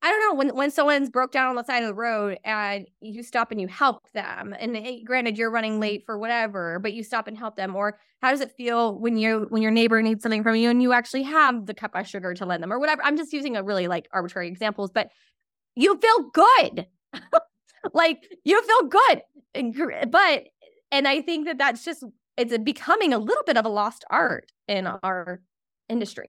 I 0.00 0.10
don't 0.10 0.20
know 0.20 0.34
when 0.34 0.56
when 0.56 0.70
someone's 0.70 1.10
broke 1.10 1.32
down 1.32 1.48
on 1.48 1.56
the 1.56 1.64
side 1.64 1.82
of 1.82 1.88
the 1.88 1.94
road 1.94 2.38
and 2.44 2.86
you 3.00 3.22
stop 3.24 3.50
and 3.50 3.60
you 3.60 3.66
help 3.66 4.08
them. 4.12 4.54
And 4.58 4.76
it, 4.76 5.04
granted, 5.04 5.36
you're 5.36 5.50
running 5.50 5.80
late 5.80 6.04
for 6.06 6.18
whatever, 6.18 6.78
but 6.78 6.92
you 6.92 7.02
stop 7.02 7.26
and 7.26 7.36
help 7.36 7.56
them. 7.56 7.74
Or 7.74 7.98
how 8.22 8.30
does 8.30 8.40
it 8.40 8.52
feel 8.52 8.96
when 8.96 9.16
you 9.16 9.46
when 9.48 9.60
your 9.60 9.72
neighbor 9.72 10.00
needs 10.00 10.22
something 10.22 10.44
from 10.44 10.54
you 10.54 10.70
and 10.70 10.80
you 10.80 10.92
actually 10.92 11.24
have 11.24 11.66
the 11.66 11.74
cup 11.74 11.92
of 11.94 12.06
sugar 12.06 12.32
to 12.34 12.46
lend 12.46 12.62
them 12.62 12.72
or 12.72 12.78
whatever? 12.78 13.02
I'm 13.02 13.16
just 13.16 13.32
using 13.32 13.56
a 13.56 13.62
really 13.62 13.88
like 13.88 14.08
arbitrary 14.12 14.46
examples, 14.46 14.92
but 14.92 15.08
you 15.74 15.98
feel 15.98 16.30
good, 16.32 16.86
like 17.92 18.22
you 18.44 18.62
feel 18.62 18.88
good. 18.88 20.10
But 20.10 20.44
and 20.92 21.08
I 21.08 21.22
think 21.22 21.46
that 21.46 21.58
that's 21.58 21.84
just 21.84 22.04
it's 22.36 22.56
becoming 22.58 23.12
a 23.12 23.18
little 23.18 23.42
bit 23.44 23.56
of 23.56 23.66
a 23.66 23.68
lost 23.68 24.04
art 24.10 24.52
in 24.68 24.86
our 24.86 25.40
industry 25.88 26.28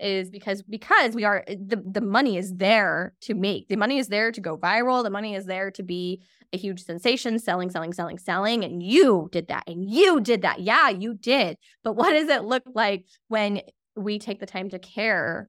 is 0.00 0.30
because 0.30 0.62
because 0.62 1.14
we 1.14 1.24
are 1.24 1.44
the, 1.46 1.82
the 1.84 2.00
money 2.00 2.36
is 2.36 2.54
there 2.56 3.14
to 3.22 3.34
make. 3.34 3.68
The 3.68 3.76
money 3.76 3.98
is 3.98 4.08
there 4.08 4.32
to 4.32 4.40
go 4.40 4.56
viral. 4.56 5.02
The 5.02 5.10
money 5.10 5.34
is 5.34 5.46
there 5.46 5.70
to 5.72 5.82
be 5.82 6.22
a 6.52 6.56
huge 6.56 6.82
sensation 6.82 7.38
selling 7.38 7.70
selling 7.70 7.92
selling 7.92 8.18
selling. 8.18 8.64
And 8.64 8.82
you 8.82 9.28
did 9.32 9.48
that. 9.48 9.64
And 9.66 9.88
you 9.88 10.20
did 10.20 10.42
that. 10.42 10.60
Yeah 10.60 10.88
you 10.88 11.14
did. 11.14 11.56
But 11.84 11.94
what 11.94 12.12
does 12.12 12.28
it 12.28 12.44
look 12.44 12.64
like 12.74 13.06
when 13.28 13.60
we 13.96 14.18
take 14.18 14.40
the 14.40 14.46
time 14.46 14.70
to 14.70 14.78
care 14.78 15.48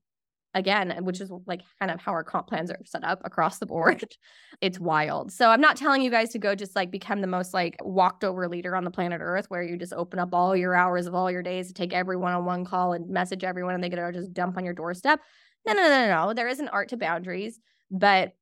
again, 0.53 0.97
which 1.03 1.21
is 1.21 1.31
like 1.47 1.61
kind 1.79 1.91
of 1.91 2.01
how 2.01 2.11
our 2.11 2.23
comp 2.23 2.47
plans 2.47 2.69
are 2.69 2.79
set 2.85 3.03
up 3.03 3.21
across 3.23 3.59
the 3.59 3.65
board, 3.65 4.03
it's 4.61 4.79
wild. 4.79 5.31
So 5.31 5.49
I'm 5.49 5.61
not 5.61 5.77
telling 5.77 6.01
you 6.01 6.11
guys 6.11 6.29
to 6.29 6.39
go 6.39 6.55
just 6.55 6.75
like 6.75 6.91
become 6.91 7.21
the 7.21 7.27
most 7.27 7.53
like 7.53 7.77
walked 7.81 8.23
over 8.23 8.47
leader 8.47 8.75
on 8.75 8.83
the 8.83 8.91
planet 8.91 9.21
Earth 9.21 9.45
where 9.49 9.63
you 9.63 9.77
just 9.77 9.93
open 9.93 10.19
up 10.19 10.33
all 10.33 10.55
your 10.55 10.75
hours 10.75 11.07
of 11.07 11.15
all 11.15 11.31
your 11.31 11.43
days 11.43 11.67
to 11.67 11.73
take 11.73 11.93
everyone 11.93 12.33
on 12.33 12.45
one 12.45 12.65
call 12.65 12.93
and 12.93 13.09
message 13.09 13.43
everyone 13.43 13.75
and 13.75 13.83
they 13.83 13.89
get 13.89 13.95
to 13.95 14.11
just 14.11 14.33
dump 14.33 14.57
on 14.57 14.65
your 14.65 14.73
doorstep. 14.73 15.19
No, 15.65 15.73
no, 15.73 15.87
no, 15.87 16.07
no. 16.07 16.33
There 16.33 16.47
is 16.47 16.59
an 16.59 16.67
art 16.69 16.89
to 16.89 16.97
boundaries, 16.97 17.59
but 17.89 18.33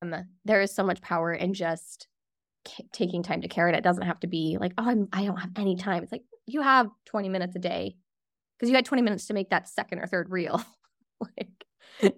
um, 0.00 0.14
there 0.44 0.62
is 0.62 0.74
so 0.74 0.82
much 0.82 1.00
power 1.00 1.32
in 1.32 1.54
just 1.54 2.08
c- 2.66 2.86
taking 2.92 3.22
time 3.22 3.42
to 3.42 3.48
care. 3.48 3.68
And 3.68 3.76
it 3.76 3.84
doesn't 3.84 4.06
have 4.06 4.20
to 4.20 4.26
be 4.26 4.56
like, 4.58 4.72
oh, 4.78 4.88
I'm, 4.88 5.08
I 5.12 5.24
don't 5.24 5.36
have 5.36 5.50
any 5.56 5.76
time. 5.76 6.02
It's 6.02 6.12
like 6.12 6.24
you 6.46 6.62
have 6.62 6.88
20 7.06 7.28
minutes 7.28 7.54
a 7.56 7.58
day 7.58 7.96
because 8.58 8.70
you 8.70 8.74
had 8.74 8.84
20 8.84 9.02
minutes 9.02 9.26
to 9.26 9.34
make 9.34 9.50
that 9.50 9.68
second 9.68 10.00
or 10.00 10.06
third 10.06 10.30
reel. 10.30 10.64
like, 12.02 12.14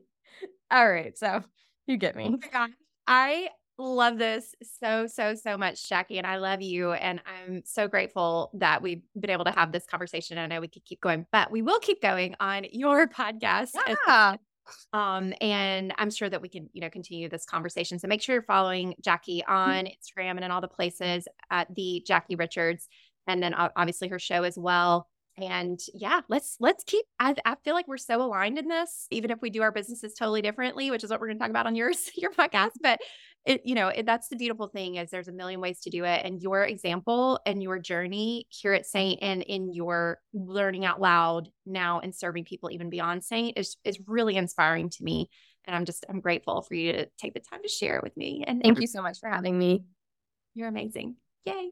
all 0.70 0.88
right. 0.88 1.16
So 1.16 1.42
you 1.86 1.96
get 1.96 2.16
me. 2.16 2.36
Oh. 2.54 2.66
I 3.06 3.48
love 3.76 4.18
this 4.18 4.54
so, 4.80 5.06
so, 5.06 5.34
so 5.34 5.56
much, 5.58 5.88
Jackie. 5.88 6.18
And 6.18 6.26
I 6.26 6.36
love 6.36 6.62
you. 6.62 6.92
And 6.92 7.20
I'm 7.26 7.62
so 7.64 7.88
grateful 7.88 8.50
that 8.54 8.82
we've 8.82 9.02
been 9.18 9.30
able 9.30 9.44
to 9.44 9.50
have 9.50 9.72
this 9.72 9.84
conversation. 9.86 10.38
I 10.38 10.46
know 10.46 10.60
we 10.60 10.68
could 10.68 10.84
keep 10.84 11.00
going, 11.00 11.26
but 11.32 11.50
we 11.50 11.62
will 11.62 11.80
keep 11.80 12.00
going 12.00 12.36
on 12.40 12.66
your 12.72 13.08
podcast. 13.20 13.70
Yeah. 14.06 14.36
Um, 14.92 15.34
and 15.40 15.92
I'm 15.98 16.10
sure 16.10 16.30
that 16.30 16.40
we 16.40 16.48
can, 16.48 16.70
you 16.72 16.80
know, 16.80 16.88
continue 16.88 17.28
this 17.28 17.44
conversation. 17.44 17.98
So 17.98 18.08
make 18.08 18.22
sure 18.22 18.34
you're 18.34 18.42
following 18.42 18.94
Jackie 19.02 19.42
Mm-hmm. 19.46 19.52
on 19.52 19.84
Instagram 19.86 20.30
and 20.30 20.44
in 20.44 20.50
all 20.50 20.60
the 20.60 20.68
places 20.68 21.28
at 21.50 21.74
the 21.74 22.02
Jackie 22.06 22.36
Richards, 22.36 22.88
and 23.26 23.42
then 23.42 23.54
obviously 23.54 24.08
her 24.08 24.18
show 24.18 24.42
as 24.42 24.56
well. 24.56 25.08
And 25.36 25.80
yeah, 25.92 26.20
let's 26.28 26.56
let's 26.60 26.84
keep. 26.84 27.04
I, 27.18 27.34
I 27.44 27.56
feel 27.64 27.74
like 27.74 27.88
we're 27.88 27.96
so 27.96 28.22
aligned 28.22 28.58
in 28.58 28.68
this, 28.68 29.06
even 29.10 29.30
if 29.30 29.40
we 29.42 29.50
do 29.50 29.62
our 29.62 29.72
businesses 29.72 30.14
totally 30.14 30.42
differently, 30.42 30.90
which 30.90 31.02
is 31.02 31.10
what 31.10 31.20
we're 31.20 31.26
going 31.26 31.38
to 31.38 31.42
talk 31.42 31.50
about 31.50 31.66
on 31.66 31.74
yours 31.74 32.10
your 32.16 32.30
podcast. 32.30 32.68
Mm-hmm. 32.68 32.82
But 32.82 33.00
it, 33.44 33.62
you 33.64 33.74
know, 33.74 33.88
it, 33.88 34.06
that's 34.06 34.28
the 34.28 34.36
beautiful 34.36 34.68
thing 34.68 34.94
is 34.94 35.10
there's 35.10 35.28
a 35.28 35.32
million 35.32 35.60
ways 35.60 35.80
to 35.80 35.90
do 35.90 36.04
it, 36.04 36.24
and 36.24 36.40
your 36.40 36.64
example 36.64 37.40
and 37.44 37.62
your 37.62 37.78
journey 37.78 38.46
here 38.48 38.72
at 38.72 38.86
Seint 38.86 39.18
and 39.22 39.42
in 39.42 39.72
your 39.72 40.18
learning 40.32 40.84
out 40.84 41.00
loud 41.00 41.48
now 41.66 42.00
and 42.00 42.14
serving 42.14 42.44
people 42.44 42.70
even 42.70 42.88
beyond 42.88 43.22
Seint 43.22 43.54
is 43.58 43.76
is 43.84 43.98
really 44.06 44.36
inspiring 44.36 44.88
to 44.90 45.02
me. 45.02 45.30
And 45.64 45.74
I'm 45.74 45.84
just 45.84 46.06
I'm 46.08 46.20
grateful 46.20 46.62
for 46.62 46.74
you 46.74 46.92
to 46.92 47.06
take 47.18 47.34
the 47.34 47.40
time 47.40 47.62
to 47.62 47.68
share 47.68 47.96
it 47.96 48.04
with 48.04 48.16
me. 48.16 48.44
And 48.46 48.62
Thank 48.62 48.80
you 48.80 48.86
so 48.86 49.02
much 49.02 49.18
for 49.18 49.28
having 49.28 49.58
me. 49.58 49.84
you're 50.54 50.68
amazing. 50.68 51.16
Yay. 51.44 51.70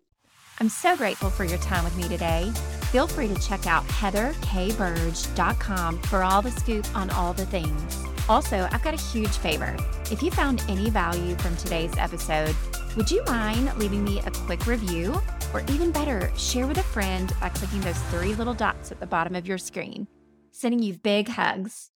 I'm 0.59 0.69
so 0.69 0.97
grateful 0.97 1.31
for 1.31 1.45
your 1.45 1.59
time 1.59 1.85
with 1.85 1.97
me 1.97 2.09
today. 2.09 2.53
Feel 2.93 3.07
free 3.07 3.27
to 3.27 3.35
check 3.41 3.67
out 3.67 3.85
heatherkburge.com 3.85 6.03
for 6.03 6.23
all 6.23 6.43
the 6.43 6.51
scoop 6.51 6.87
on 6.95 7.09
all 7.09 7.33
the 7.33 7.47
things. 7.47 8.05
Also, 8.29 8.69
I've 8.71 8.83
got 8.83 8.93
a 8.93 9.03
huge 9.03 9.35
favor. 9.39 9.75
If 10.11 10.23
you 10.23 10.31
found 10.31 10.63
any 10.69 10.91
value 10.91 11.35
from 11.37 11.57
today's 11.57 11.97
episode, 11.97 12.55
would 12.95 13.11
you 13.11 13.25
mind 13.25 13.75
leaving 13.79 14.05
me 14.05 14.21
a 14.21 14.31
quick 14.31 14.67
review? 14.67 15.19
Or 15.55 15.63
even 15.71 15.91
better, 15.91 16.31
share 16.37 16.67
with 16.67 16.77
a 16.77 16.83
friend 16.83 17.33
by 17.41 17.49
clicking 17.49 17.81
those 17.81 17.99
three 18.11 18.35
little 18.35 18.53
dots 18.53 18.93
at 18.93 19.01
the 19.01 19.07
bottom 19.07 19.35
of 19.35 19.47
your 19.47 19.57
screen. 19.57 20.07
Sending 20.51 20.83
you 20.83 20.99
big 20.99 21.29
hugs. 21.29 21.92